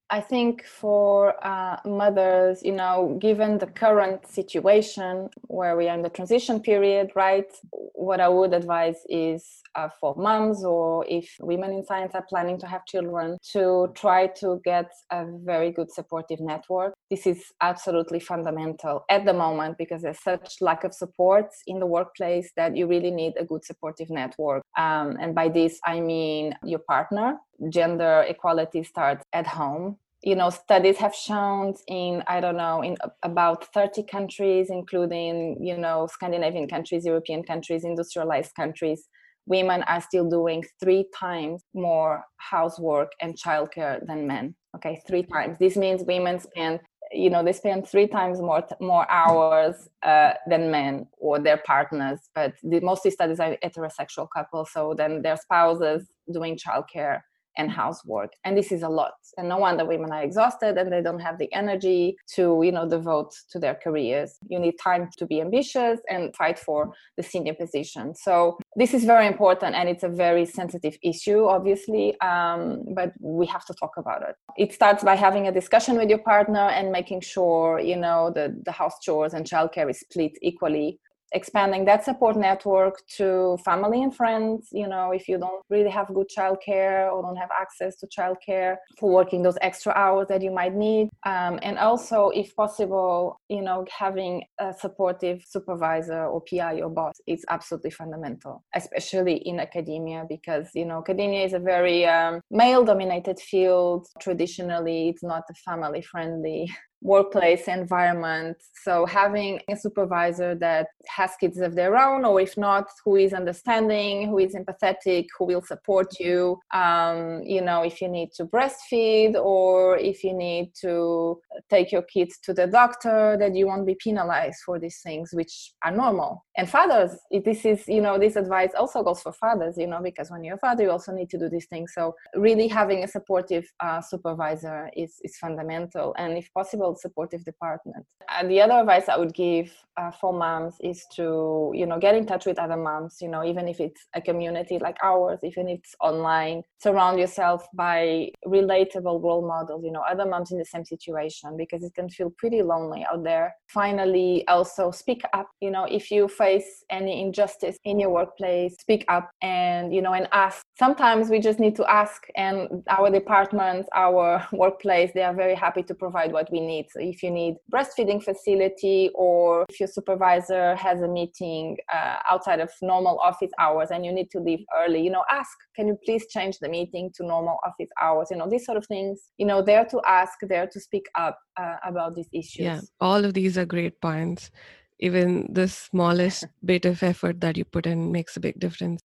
I 0.10 0.22
think 0.22 0.66
for 0.66 1.34
uh, 1.46 1.78
mothers, 1.86 2.62
you 2.64 2.74
know, 2.74 3.18
given 3.20 3.58
the 3.58 3.68
current 3.68 4.28
situation 4.28 5.30
where 5.48 5.76
we 5.76 5.88
are 5.88 5.96
in 5.96 6.02
the 6.02 6.10
transition 6.10 6.60
period, 6.60 7.12
right, 7.16 7.52
what 7.94 8.20
I 8.20 8.28
would 8.28 8.54
advise 8.54 8.98
is 9.10 9.62
uh, 9.76 9.90
for 10.00 10.14
moms 10.16 10.64
or 10.64 11.06
if 11.10 11.36
women 11.40 11.72
in 11.72 11.84
science 11.84 12.14
are 12.14 12.26
planning 12.30 12.60
to 12.60 12.68
have 12.68 12.86
children 12.86 13.38
to 13.54 13.92
try 13.96 14.28
to 14.28 14.62
get 14.64 14.92
a 15.12 15.26
very 15.44 15.72
good 15.72 15.92
supportive 15.92 16.40
network. 16.40 16.94
This 17.10 17.26
is 17.26 17.44
absolutely 17.62 18.20
fundamental 18.20 19.06
at 19.10 19.26
the 19.26 19.34
moment 19.34 19.78
because 19.78 20.02
there's 20.02 20.22
such 20.22 20.56
lack 20.62 20.84
of 20.84 20.94
support 20.94 21.48
in 21.66 21.80
the 21.80 21.88
workplace 21.88 22.52
that 22.56 22.76
you 22.76 22.88
really 22.88 23.12
need 23.12 23.34
a 23.40 23.46
good 23.46 23.64
supportive 23.66 24.10
network. 24.10 24.64
Um, 24.78 25.18
and 25.20 25.34
by 25.34 25.50
this, 25.50 25.80
I 25.86 26.02
mean 26.02 26.56
your 26.64 26.80
partner. 26.80 27.38
Gender 27.70 28.26
equality 28.28 28.84
starts 28.84 29.24
at 29.34 29.48
home. 29.48 29.98
You 30.22 30.36
know 30.36 30.50
studies 30.50 30.96
have 31.00 31.14
shown 31.14 31.74
in 31.90 32.24
i 32.28 32.40
don't 32.40 32.56
know 32.56 32.82
in 32.82 32.96
about 33.24 33.74
30 33.74 34.04
countries 34.04 34.70
including 34.70 35.58
you 35.62 35.78
know 35.78 36.08
scandinavian 36.10 36.66
countries 36.70 37.06
european 37.06 37.44
countries 37.44 37.84
industrialized 37.84 38.56
countries 38.56 39.10
women 39.46 39.84
are 39.84 40.02
still 40.02 40.30
doing 40.30 40.64
three 40.80 41.06
times 41.18 41.64
more 41.74 42.24
housework 42.38 43.12
and 43.22 43.38
childcare 43.38 44.06
than 44.06 44.28
men. 44.28 44.56
Okay 44.76 45.02
three 45.08 45.24
times. 45.24 45.58
This 45.60 45.76
means 45.76 46.04
women 46.04 46.40
spend 46.40 46.80
you 47.12 47.30
know 47.30 47.44
they 47.44 47.54
spend 47.54 47.88
three 47.88 48.08
times 48.08 48.40
more 48.40 48.66
more 48.80 49.10
hours 49.12 49.88
uh, 50.04 50.34
than 50.48 50.72
men 50.72 51.06
or 51.18 51.40
their 51.40 51.58
partners. 51.58 52.20
But 52.34 52.54
the, 52.64 52.80
mostly 52.80 53.12
studies 53.12 53.40
are 53.40 53.58
heterosexual 53.64 54.28
couples 54.34 54.72
so 54.72 54.94
then 54.96 55.22
their 55.22 55.38
spouses 55.38 56.08
doing 56.32 56.58
childcare 56.58 57.22
and 57.58 57.72
housework. 57.72 58.32
And 58.44 58.58
this 58.58 58.72
is 58.72 58.84
a 58.84 58.90
lot. 58.90 59.14
And 59.38 59.50
no 59.50 59.58
wonder 59.58 59.86
women 59.86 60.12
are 60.12 60.24
exhausted 60.24 60.78
and 60.78 60.92
they 60.92 61.02
don't 61.02 61.20
have 61.20 61.38
the 61.38 61.52
energy 61.54 62.18
to 62.36 62.62
you 62.64 62.72
know 62.72 62.88
devote 62.88 63.32
to 63.52 63.60
their 63.60 63.76
careers. 63.76 64.38
You 64.48 64.60
need 64.60 64.76
time 64.84 65.10
to 65.18 65.26
be 65.26 65.42
ambitious 65.42 66.00
and 66.10 66.36
fight 66.36 66.60
for 66.60 66.94
the 67.18 67.24
senior 67.24 67.54
position. 67.54 68.16
So 68.16 68.58
this 68.76 68.94
is 68.94 69.06
very 69.06 69.28
important 69.28 69.76
and 69.76 69.90
it's 69.90 70.04
a 70.04 70.10
very 70.10 70.46
sensitive 70.46 70.98
issue 71.04 71.46
obviously 71.46 72.20
um, 72.22 72.84
but 72.96 73.12
we 73.20 73.46
have 73.48 73.66
to 73.66 73.74
talk 73.74 73.92
about 73.98 74.22
it. 74.28 74.36
It 74.58 74.74
starts 74.74 75.04
by 75.04 75.16
having 75.16 75.48
a 75.48 75.52
discussion 75.52 75.98
with 75.98 76.10
your 76.10 76.20
partner 76.20 76.68
and 76.78 76.92
making 76.92 77.22
sure 77.22 77.80
you 77.80 77.98
know 77.98 78.32
that 78.36 78.66
the 78.66 78.72
house 78.72 79.00
chores 79.02 79.34
and 79.34 79.46
childcare 79.46 79.90
is 79.90 80.00
split 80.00 80.38
equally 80.42 81.00
expanding 81.34 81.86
that 81.86 82.06
support 82.06 82.36
network 82.36 83.02
to 83.18 83.58
family 83.66 84.04
and 84.04 84.16
friends 84.16 84.70
you 84.72 84.88
know 84.88 85.12
if 85.12 85.28
you 85.28 85.38
don't 85.38 85.62
really 85.70 85.90
have 85.90 86.08
good 86.14 86.28
childcare 86.36 87.12
or 87.12 87.22
don't 87.22 87.36
have 87.36 87.50
access 87.60 87.96
to 87.98 88.08
childcare 88.08 88.76
for 89.00 89.12
working 89.12 89.42
those 89.44 89.58
extra 89.62 89.92
hours 89.94 90.28
that 90.28 90.42
you 90.42 90.52
might 90.52 90.74
need. 90.74 91.10
Um, 91.26 91.60
and 91.62 91.78
also 91.78 92.30
if 92.30 92.56
possible 92.56 93.40
you 93.50 93.62
know 93.62 93.86
having 93.98 94.44
a 94.60 94.74
supportive 94.74 95.44
supervisor 95.48 96.26
or 96.26 96.42
pi 96.42 96.82
or 96.82 96.90
boss 96.90 97.16
is 97.28 97.46
absolutely 97.50 97.92
fundamental 97.92 98.64
especially 98.76 99.36
in 99.36 99.60
academia 99.60 100.26
because 100.28 100.70
you 100.74 100.86
know 100.86 101.00
academia 101.00 101.46
is 101.46 101.54
a 101.54 101.60
very 101.60 102.06
um, 102.06 102.42
male 102.52 102.84
dominated 102.84 103.40
field. 103.40 104.08
Traditionally 104.22 105.10
it's 105.10 105.24
not 105.24 105.44
a 105.50 105.54
family 105.66 106.02
friendly 106.02 106.70
workplace 107.04 107.68
environment. 107.68 108.58
So 108.84 109.06
having 109.06 109.60
a 109.70 109.76
supervisor 109.76 110.56
that 110.56 110.88
has 111.08 111.32
kids 111.40 111.60
of 111.60 111.76
their 111.76 111.98
own, 111.98 112.24
or 112.26 112.40
if 112.40 112.58
not, 112.58 112.88
who 113.04 113.18
is 113.18 113.34
understanding, 113.34 114.30
who 114.30 114.40
is 114.40 114.56
empathetic, 114.56 115.28
who 115.38 115.46
will 115.46 115.62
support 115.62 116.20
you. 116.20 116.60
Um, 116.74 117.44
you 117.44 117.62
know, 117.62 117.84
if 117.84 118.02
you 118.02 118.08
need 118.08 118.32
to 118.38 118.46
breastfeed 118.46 119.36
or 119.36 119.98
if 119.98 120.24
you 120.24 120.34
need 120.34 120.72
to 120.82 121.40
take 121.70 121.92
your 121.92 122.04
kids 122.04 122.40
to 122.44 122.54
the 122.54 122.68
doctor, 122.68 123.36
that 123.38 123.54
you 123.54 123.68
won't 123.68 123.86
be 123.86 123.96
penalized 123.96 124.62
for 124.66 124.80
these 124.80 125.02
things, 125.02 125.32
which 125.34 125.74
are 125.84 125.92
normal. 125.92 126.46
And 126.58 126.70
fathers, 126.70 127.12
this 127.44 127.66
is, 127.66 127.88
you 127.88 128.02
know, 128.02 128.18
this 128.18 128.36
advice 128.38 128.72
also 128.78 129.04
goes 129.04 129.22
for 129.22 129.34
fathers, 129.34 129.76
you 129.78 129.88
know, 129.88 130.02
because 130.02 130.32
when 130.32 130.44
you're 130.44 130.56
a 130.56 130.60
father, 130.60 130.84
you 130.84 130.92
also 130.92 131.12
need 131.12 131.30
to 131.32 131.38
do 131.38 131.50
these 131.50 131.68
things. 131.68 131.92
So 131.94 132.16
really 132.36 132.68
having 132.68 133.04
a 133.04 133.08
supportive 133.08 133.66
uh, 133.82 134.02
supervisor 134.02 134.90
is, 134.96 135.16
is 135.24 135.36
fundamental. 135.38 136.16
And 136.18 136.38
if 136.38 136.48
possible, 136.54 136.93
supportive 136.98 137.44
department. 137.44 138.06
And 138.30 138.50
the 138.50 138.62
other 138.62 138.74
advice 138.74 139.10
I 139.10 139.18
would 139.18 139.34
give 139.34 139.74
uh, 139.98 140.12
for 140.12 140.34
moms 140.34 140.76
is 140.82 141.06
to, 141.16 141.72
you 141.74 141.86
know, 141.86 142.00
get 142.00 142.16
in 142.16 142.26
touch 142.26 142.46
with 142.46 142.58
other 142.60 142.78
moms, 142.78 143.18
you 143.22 143.30
know, 143.30 143.44
even 143.46 143.68
if 143.68 143.80
it's 143.80 144.08
a 144.16 144.22
community 144.22 144.80
like 144.80 144.98
ours, 145.04 145.40
even 145.44 145.70
if 145.70 145.80
it's 145.80 145.96
online, 146.02 146.64
surround 146.82 147.20
yourself 147.20 147.68
by 147.74 148.30
relatable 148.46 149.22
role 149.22 149.48
models, 149.48 149.84
you 149.84 149.92
know, 149.92 150.04
other 150.10 150.26
moms 150.26 150.52
in 150.52 150.58
the 150.58 150.66
same 150.66 150.86
situation 150.86 151.56
because 151.58 151.84
it 151.84 151.94
can 151.94 152.10
feel 152.10 152.34
pretty 152.38 152.62
lonely 152.62 153.06
out 153.12 153.24
there. 153.24 153.56
Finally, 153.68 154.48
also 154.48 154.92
speak 154.92 155.22
up, 155.34 155.48
you 155.62 155.70
know, 155.70 155.86
if 155.86 156.10
you 156.10 156.28
face 156.28 156.84
any 156.90 157.22
injustice 157.22 157.78
in 157.86 158.00
your 158.00 158.10
workplace, 158.10 158.76
speak 158.80 159.06
up 159.08 159.30
and, 159.42 159.94
you 159.94 160.02
know, 160.02 160.14
and 160.14 160.28
ask. 160.32 160.64
Sometimes 160.78 161.30
we 161.30 161.40
just 161.40 161.60
need 161.60 161.76
to 161.76 161.86
ask 161.86 162.24
and 162.36 162.84
our 162.90 163.10
departments, 163.10 163.88
our 163.94 164.46
workplace, 164.52 165.12
they 165.14 165.24
are 165.24 165.34
very 165.36 165.56
happy 165.56 165.84
to 165.84 165.94
provide 165.94 166.32
what 166.32 166.52
we 166.52 166.60
need 166.60 166.73
so 166.92 167.00
if 167.00 167.22
you 167.24 167.32
need 167.32 167.56
breastfeeding 167.74 168.22
facility 168.24 169.10
or 169.14 169.66
if 169.70 169.80
your 169.80 169.88
supervisor 169.88 170.76
has 170.76 171.02
a 171.02 171.08
meeting 171.08 171.78
uh, 171.94 172.16
outside 172.30 172.60
of 172.60 172.72
normal 172.82 173.20
office 173.20 173.52
hours 173.60 173.90
and 173.92 174.06
you 174.06 174.12
need 174.12 174.30
to 174.32 174.40
leave 174.40 174.64
early, 174.80 175.02
you 175.02 175.10
know, 175.10 175.24
ask, 175.32 175.56
can 175.76 175.88
you 175.88 175.98
please 176.06 176.26
change 176.28 176.58
the 176.60 176.70
meeting 176.70 177.12
to 177.16 177.26
normal 177.26 177.58
office 177.66 177.90
hours? 178.02 178.28
You 178.32 178.38
know, 178.38 178.50
these 178.50 178.66
sort 178.66 178.78
of 178.78 178.86
things, 178.88 179.32
you 179.38 179.46
know, 179.46 179.62
there 179.62 179.86
to 179.86 180.02
ask, 180.06 180.34
there 180.42 180.68
to 180.68 180.80
speak 180.80 181.06
up 181.16 181.38
uh, 181.58 181.76
about 181.86 182.16
these 182.16 182.30
issues. 182.34 182.66
Yeah, 182.66 182.82
all 183.00 183.26
of 183.26 183.34
these 183.34 183.58
are 183.58 183.66
great 183.66 184.02
points. 184.02 184.52
Even 185.00 185.48
the 185.52 185.68
smallest 185.68 186.46
bit 186.66 186.86
of 186.86 187.04
effort 187.04 187.42
that 187.42 187.58
you 187.58 187.66
put 187.66 187.86
in 187.86 188.12
makes 188.12 188.38
a 188.38 188.40
big 188.40 188.60
difference. 188.60 189.02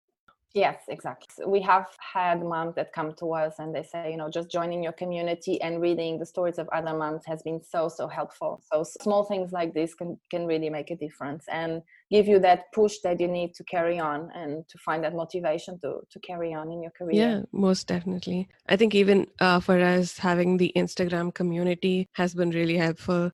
Yes, 0.55 0.83
exactly. 0.89 1.45
We 1.47 1.61
have 1.63 1.87
had 1.99 2.43
moms 2.43 2.75
that 2.77 2.93
come 2.93 3.13
to 3.19 3.35
us 3.35 3.57
and 3.59 3.75
they 3.75 3.83
say, 3.83 4.11
you 4.11 4.17
know, 4.17 4.31
just 4.31 4.51
joining 4.51 4.83
your 4.83 4.93
community 4.93 5.61
and 5.61 5.81
reading 5.81 6.19
the 6.19 6.25
stories 6.25 6.59
of 6.59 6.69
other 6.71 6.97
moms 6.97 7.25
has 7.27 7.43
been 7.43 7.61
so, 7.63 7.89
so 7.89 8.09
helpful. 8.09 8.63
So 8.73 8.83
small 8.83 9.25
things 9.25 9.53
like 9.53 9.75
this 9.75 9.95
can, 9.95 10.19
can 10.31 10.47
really 10.47 10.71
make 10.71 10.91
a 10.91 10.97
difference 10.97 11.45
and 11.53 11.83
give 12.11 12.27
you 12.27 12.39
that 12.41 12.73
push 12.73 12.99
that 13.05 13.21
you 13.21 13.29
need 13.29 13.55
to 13.57 13.65
carry 13.65 13.99
on 13.99 14.31
and 14.35 14.67
to 14.69 14.79
find 14.79 15.05
that 15.05 15.15
motivation 15.15 15.79
to, 15.81 16.01
to 16.11 16.21
carry 16.21 16.55
on 16.55 16.73
in 16.73 16.83
your 16.83 16.93
career. 16.93 17.15
Yeah, 17.15 17.41
most 17.53 17.87
definitely. 17.87 18.49
I 18.69 18.77
think 18.77 18.95
even 18.95 19.27
uh, 19.41 19.61
for 19.61 19.79
us, 19.79 20.17
having 20.17 20.57
the 20.57 20.73
Instagram 20.75 21.35
community 21.35 22.09
has 22.15 22.35
been 22.35 22.51
really 22.51 22.79
helpful 22.79 23.33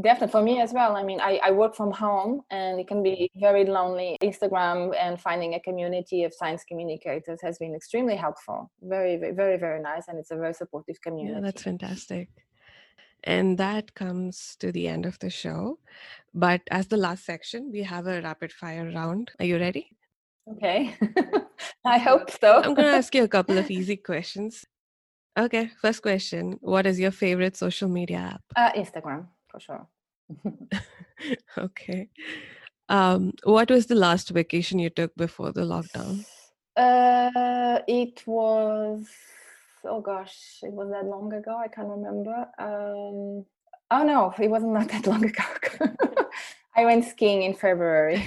definitely 0.00 0.32
for 0.32 0.42
me 0.42 0.60
as 0.60 0.72
well. 0.72 0.96
I 0.96 1.02
mean 1.02 1.20
I, 1.20 1.38
I 1.42 1.50
work 1.50 1.74
from 1.74 1.90
home 1.90 2.42
and 2.50 2.80
it 2.80 2.88
can 2.88 3.02
be 3.02 3.30
very 3.36 3.64
lonely. 3.64 4.16
Instagram 4.22 4.94
and 4.98 5.20
finding 5.20 5.54
a 5.54 5.60
community 5.60 6.24
of 6.24 6.32
science 6.32 6.64
communicators 6.64 7.40
has 7.42 7.58
been 7.58 7.74
extremely 7.74 8.16
helpful. 8.16 8.70
Very 8.82 9.16
very 9.16 9.34
very, 9.34 9.58
very 9.58 9.80
nice 9.80 10.08
and 10.08 10.18
it's 10.18 10.30
a 10.30 10.36
very 10.36 10.54
supportive 10.54 11.00
community. 11.02 11.34
yeah 11.34 11.40
that's 11.40 11.62
fantastic. 11.62 12.28
And 13.24 13.56
that 13.58 13.94
comes 13.94 14.56
to 14.56 14.72
the 14.72 14.88
end 14.88 15.06
of 15.06 15.18
the 15.20 15.30
show. 15.30 15.78
But 16.34 16.62
as 16.70 16.88
the 16.88 16.96
last 16.96 17.24
section 17.24 17.70
we 17.70 17.82
have 17.82 18.06
a 18.06 18.22
rapid 18.22 18.52
fire 18.52 18.90
round. 18.94 19.30
Are 19.38 19.44
you 19.44 19.58
ready? 19.58 19.96
Okay. 20.50 20.96
I 21.84 21.98
hope 21.98 22.30
so. 22.30 22.62
I'm 22.62 22.74
going 22.74 22.88
to 22.88 22.96
ask 22.96 23.14
you 23.14 23.22
a 23.22 23.28
couple 23.28 23.58
of 23.58 23.70
easy 23.70 23.96
questions. 23.96 24.64
Okay 25.38 25.70
first 25.80 26.02
question. 26.02 26.58
What 26.60 26.86
is 26.86 26.98
your 26.98 27.10
favorite 27.10 27.56
social 27.56 27.88
media 27.88 28.18
app? 28.34 28.42
Uh, 28.56 28.72
instagram 28.72 29.28
for 29.52 29.60
sure. 29.60 29.86
okay. 31.58 32.08
Um, 32.88 33.32
what 33.44 33.70
was 33.70 33.86
the 33.86 33.94
last 33.94 34.30
vacation 34.30 34.78
you 34.78 34.90
took 34.90 35.14
before 35.14 35.52
the 35.52 35.62
lockdown? 35.62 36.24
Uh, 36.76 37.80
it 37.86 38.26
was 38.26 39.06
oh 39.84 40.00
gosh, 40.00 40.60
it 40.62 40.72
was 40.72 40.90
that 40.90 41.04
long 41.04 41.32
ago. 41.32 41.56
I 41.56 41.68
can't 41.68 41.88
remember. 41.88 42.48
Um, 42.58 43.44
oh 43.90 44.04
no, 44.04 44.34
it 44.38 44.48
wasn't 44.48 44.72
not 44.72 44.88
that 44.92 45.06
long 45.06 45.24
ago. 45.24 45.44
I 46.74 46.84
went 46.84 47.04
skiing 47.04 47.42
in 47.42 47.54
February. 47.54 48.26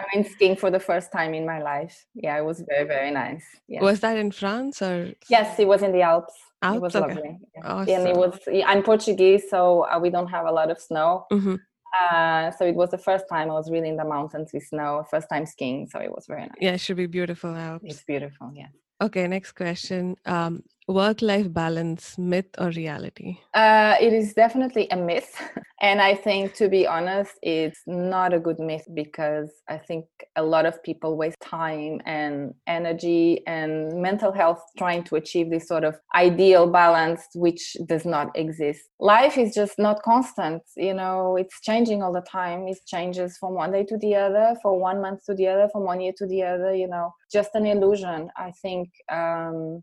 I 0.00 0.04
went 0.14 0.26
skiing 0.26 0.56
for 0.56 0.70
the 0.70 0.80
first 0.80 1.12
time 1.12 1.34
in 1.34 1.44
my 1.46 1.60
life. 1.60 2.06
Yeah, 2.14 2.38
it 2.38 2.44
was 2.44 2.62
very 2.68 2.86
very 2.86 3.10
nice. 3.10 3.44
Was 3.68 4.00
that 4.00 4.16
in 4.16 4.30
France 4.30 4.82
or? 4.82 5.12
Yes, 5.28 5.58
it 5.58 5.66
was 5.66 5.82
in 5.82 5.92
the 5.92 6.02
Alps. 6.02 6.34
Alps? 6.62 6.76
It 6.76 6.82
was 6.82 6.96
okay. 6.96 7.14
lovely. 7.14 7.38
Yeah. 7.54 7.72
Awesome. 7.72 7.94
And 7.94 8.08
it 8.08 8.16
was. 8.16 8.38
I'm 8.66 8.82
Portuguese, 8.82 9.44
so 9.50 9.86
uh, 9.90 9.98
we 9.98 10.10
don't 10.10 10.28
have 10.28 10.46
a 10.46 10.52
lot 10.52 10.70
of 10.70 10.78
snow. 10.80 11.26
Mm-hmm. 11.32 11.56
Uh, 12.00 12.50
so 12.50 12.66
it 12.66 12.74
was 12.74 12.90
the 12.90 12.98
first 12.98 13.24
time 13.28 13.50
I 13.50 13.54
was 13.54 13.70
really 13.70 13.88
in 13.88 13.96
the 13.96 14.04
mountains 14.04 14.50
with 14.52 14.64
snow. 14.64 15.04
First 15.10 15.28
time 15.28 15.46
skiing, 15.46 15.86
so 15.86 15.98
it 16.00 16.10
was 16.10 16.26
very 16.26 16.42
nice. 16.42 16.60
Yeah, 16.60 16.72
it 16.72 16.80
should 16.80 16.96
be 16.96 17.06
beautiful 17.06 17.54
Alps. 17.54 17.84
It's 17.86 18.04
beautiful. 18.04 18.52
Yeah. 18.54 18.68
Okay, 19.00 19.26
next 19.26 19.52
question. 19.52 20.16
Um, 20.24 20.62
work 20.86 21.22
life 21.22 21.52
balance, 21.52 22.16
myth 22.16 22.54
or 22.58 22.70
reality? 22.70 23.38
Uh, 23.54 23.96
it 24.00 24.12
is 24.12 24.34
definitely 24.34 24.88
a 24.90 24.96
myth. 24.96 25.34
And 25.78 26.00
I 26.00 26.14
think, 26.14 26.54
to 26.54 26.70
be 26.70 26.86
honest, 26.86 27.32
it's 27.42 27.82
not 27.86 28.32
a 28.32 28.40
good 28.40 28.58
myth 28.58 28.88
because 28.94 29.50
I 29.68 29.76
think 29.76 30.06
a 30.34 30.42
lot 30.42 30.64
of 30.64 30.82
people 30.82 31.18
waste 31.18 31.36
time 31.42 32.00
and 32.06 32.54
energy 32.66 33.42
and 33.46 34.00
mental 34.00 34.32
health 34.32 34.62
trying 34.78 35.04
to 35.04 35.16
achieve 35.16 35.50
this 35.50 35.68
sort 35.68 35.84
of 35.84 35.94
ideal 36.14 36.66
balance, 36.66 37.20
which 37.34 37.76
does 37.86 38.06
not 38.06 38.34
exist. 38.34 38.80
Life 39.00 39.36
is 39.36 39.54
just 39.54 39.78
not 39.78 40.02
constant. 40.02 40.62
You 40.78 40.94
know, 40.94 41.36
it's 41.36 41.60
changing 41.60 42.02
all 42.02 42.12
the 42.12 42.22
time. 42.22 42.66
It 42.68 42.78
changes 42.86 43.36
from 43.36 43.52
one 43.52 43.72
day 43.72 43.84
to 43.84 43.98
the 43.98 44.14
other, 44.14 44.56
from 44.62 44.80
one 44.80 45.02
month 45.02 45.26
to 45.26 45.34
the 45.34 45.48
other, 45.48 45.68
from 45.70 45.82
one 45.82 46.00
year 46.00 46.14
to 46.16 46.26
the 46.26 46.42
other, 46.42 46.74
you 46.74 46.88
know, 46.88 47.12
just 47.30 47.50
an 47.54 47.66
illusion. 47.66 48.30
I 48.34 48.52
think 48.62 48.88
um, 49.12 49.82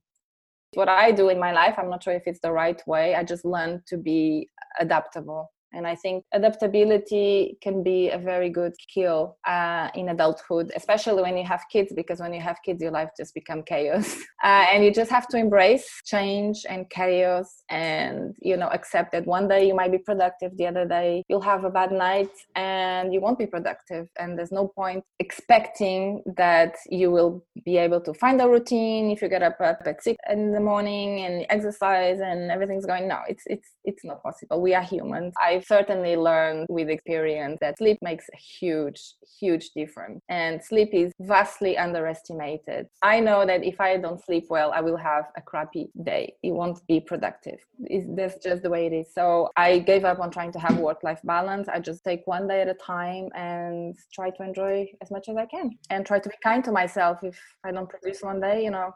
what 0.75 0.89
I 0.89 1.11
do 1.11 1.29
in 1.29 1.39
my 1.39 1.51
life, 1.51 1.75
I'm 1.77 1.89
not 1.89 2.03
sure 2.03 2.13
if 2.13 2.23
it's 2.25 2.39
the 2.39 2.51
right 2.51 2.81
way. 2.87 3.15
I 3.15 3.23
just 3.23 3.45
learn 3.45 3.81
to 3.87 3.97
be 3.97 4.49
adaptable 4.79 5.52
and 5.73 5.87
I 5.87 5.95
think 5.95 6.23
adaptability 6.33 7.57
can 7.61 7.83
be 7.83 8.09
a 8.09 8.17
very 8.17 8.49
good 8.49 8.73
skill 8.79 9.37
uh, 9.47 9.89
in 9.95 10.09
adulthood, 10.09 10.71
especially 10.75 11.21
when 11.23 11.35
you 11.35 11.45
have 11.45 11.63
kids, 11.71 11.91
because 11.95 12.19
when 12.19 12.33
you 12.33 12.41
have 12.41 12.57
kids, 12.63 12.81
your 12.81 12.91
life 12.91 13.09
just 13.17 13.33
becomes 13.33 13.63
chaos. 13.67 14.17
Uh, 14.43 14.65
and 14.73 14.83
you 14.83 14.91
just 14.91 15.09
have 15.09 15.25
to 15.25 15.37
embrace 15.37 15.87
change 16.05 16.65
and 16.67 16.89
chaos 16.89 17.63
and, 17.69 18.35
you 18.41 18.57
know, 18.57 18.67
accept 18.67 19.13
that 19.13 19.25
one 19.25 19.47
day 19.47 19.65
you 19.65 19.73
might 19.73 19.89
be 19.89 19.97
productive, 19.97 20.51
the 20.57 20.67
other 20.67 20.85
day 20.85 21.23
you'll 21.29 21.39
have 21.39 21.63
a 21.63 21.69
bad 21.69 21.93
night 21.93 22.29
and 22.57 23.13
you 23.13 23.21
won't 23.21 23.39
be 23.39 23.45
productive. 23.45 24.05
And 24.19 24.37
there's 24.37 24.51
no 24.51 24.67
point 24.67 25.01
expecting 25.19 26.21
that 26.35 26.75
you 26.89 27.09
will 27.09 27.45
be 27.63 27.77
able 27.77 28.01
to 28.01 28.13
find 28.13 28.41
a 28.41 28.49
routine 28.49 29.11
if 29.11 29.21
you 29.21 29.29
get 29.29 29.43
up 29.43 29.55
at 29.61 30.03
six 30.03 30.17
in 30.29 30.51
the 30.51 30.59
morning 30.59 31.21
and 31.21 31.45
exercise 31.49 32.19
and 32.19 32.51
everything's 32.51 32.85
going. 32.85 33.07
No, 33.07 33.19
it's, 33.29 33.43
it's, 33.45 33.69
it's 33.85 34.03
not 34.03 34.21
possible. 34.23 34.61
We 34.61 34.75
are 34.75 34.83
humans. 34.83 35.33
I 35.63 35.75
certainly 35.75 36.15
learned 36.15 36.67
with 36.69 36.89
experience 36.89 37.57
that 37.61 37.77
sleep 37.77 37.97
makes 38.01 38.25
a 38.33 38.37
huge, 38.37 39.01
huge 39.39 39.69
difference. 39.75 40.21
And 40.29 40.63
sleep 40.63 40.89
is 40.93 41.11
vastly 41.19 41.77
underestimated. 41.77 42.87
I 43.01 43.19
know 43.19 43.45
that 43.45 43.63
if 43.63 43.79
I 43.79 43.97
don't 43.97 44.23
sleep 44.23 44.45
well, 44.49 44.71
I 44.73 44.81
will 44.81 44.97
have 44.97 45.25
a 45.37 45.41
crappy 45.41 45.89
day. 46.03 46.35
It 46.43 46.51
won't 46.51 46.85
be 46.87 46.99
productive. 46.99 47.59
It's, 47.85 48.05
that's 48.15 48.43
just 48.43 48.63
the 48.63 48.69
way 48.69 48.87
it 48.87 48.93
is. 48.93 49.13
So 49.13 49.49
I 49.55 49.79
gave 49.79 50.05
up 50.05 50.19
on 50.19 50.31
trying 50.31 50.51
to 50.53 50.59
have 50.59 50.77
work 50.77 51.03
life 51.03 51.19
balance. 51.23 51.67
I 51.69 51.79
just 51.79 52.03
take 52.03 52.21
one 52.25 52.47
day 52.47 52.61
at 52.61 52.67
a 52.67 52.73
time 52.73 53.29
and 53.35 53.95
try 54.13 54.29
to 54.31 54.43
enjoy 54.43 54.87
as 55.01 55.11
much 55.11 55.29
as 55.29 55.37
I 55.37 55.45
can 55.45 55.71
and 55.89 56.05
try 56.05 56.19
to 56.19 56.29
be 56.29 56.35
kind 56.43 56.63
to 56.65 56.71
myself. 56.71 57.23
If 57.23 57.39
I 57.63 57.71
don't 57.71 57.89
produce 57.89 58.21
one 58.21 58.41
day, 58.41 58.63
you 58.63 58.71
know, 58.71 58.91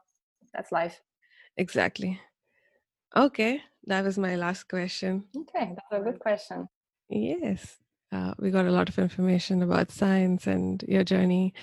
that's 0.54 0.72
life. 0.72 1.00
Exactly. 1.58 2.20
Okay, 3.16 3.62
that 3.88 4.04
was 4.04 4.18
my 4.18 4.36
last 4.36 4.68
question. 4.68 5.24
Okay, 5.36 5.74
that's 5.76 5.92
a 5.92 6.04
good 6.04 6.20
question. 6.20 6.68
Yes. 7.10 7.78
Uh, 8.12 8.34
we 8.40 8.52
got 8.52 8.66
a 8.66 8.72
lot 8.72 8.88
of 8.88 9.00
information 9.00 9.62
about 9.62 9.92
science 9.92 10.48
and 10.48 10.84
your 10.88 11.04
journey, 11.04 11.54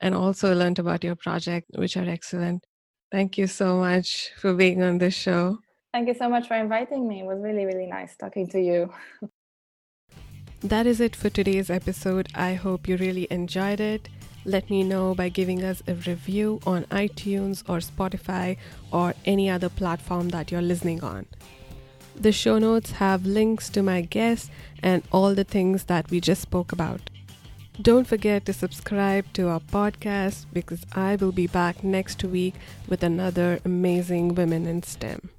and 0.00 0.14
also 0.14 0.54
learned 0.54 0.78
about 0.78 1.04
your 1.04 1.14
project, 1.14 1.66
which 1.76 1.96
are 1.96 2.08
excellent. 2.08 2.64
Thank 3.10 3.38
you 3.38 3.46
so 3.46 3.78
much 3.78 4.32
for 4.38 4.54
being 4.54 4.82
on 4.82 4.98
this 4.98 5.14
show. 5.14 5.58
Thank 5.92 6.08
you 6.08 6.14
so 6.14 6.28
much 6.28 6.48
for 6.48 6.54
inviting 6.54 7.06
me. 7.06 7.20
It 7.20 7.26
was 7.26 7.38
really, 7.40 7.64
really 7.64 7.86
nice 7.86 8.16
talking 8.16 8.48
to 8.48 8.60
you. 8.60 8.92
that 10.62 10.86
is 10.86 11.00
it 11.00 11.14
for 11.14 11.30
today's 11.30 11.70
episode. 11.70 12.28
I 12.34 12.54
hope 12.54 12.88
you 12.88 12.96
really 12.96 13.28
enjoyed 13.30 13.80
it. 13.80 14.08
Let 14.44 14.68
me 14.68 14.82
know 14.82 15.14
by 15.14 15.30
giving 15.30 15.64
us 15.64 15.82
a 15.86 15.94
review 15.94 16.60
on 16.66 16.84
iTunes 16.86 17.62
or 17.68 17.78
Spotify 17.78 18.58
or 18.90 19.14
any 19.24 19.48
other 19.48 19.68
platform 19.68 20.30
that 20.30 20.50
you're 20.50 20.60
listening 20.60 21.02
on. 21.02 21.26
The 22.16 22.32
show 22.32 22.58
notes 22.58 22.92
have 22.92 23.26
links 23.26 23.68
to 23.70 23.82
my 23.82 24.00
guests 24.00 24.50
and 24.82 25.02
all 25.12 25.34
the 25.34 25.44
things 25.44 25.84
that 25.84 26.10
we 26.10 26.20
just 26.20 26.42
spoke 26.42 26.72
about. 26.72 27.10
Don't 27.80 28.06
forget 28.06 28.46
to 28.46 28.52
subscribe 28.52 29.24
to 29.32 29.48
our 29.48 29.60
podcast 29.60 30.46
because 30.52 30.86
I 30.92 31.16
will 31.16 31.32
be 31.32 31.48
back 31.48 31.82
next 31.82 32.22
week 32.22 32.54
with 32.88 33.02
another 33.02 33.58
amazing 33.64 34.36
Women 34.36 34.66
in 34.66 34.84
STEM. 34.84 35.33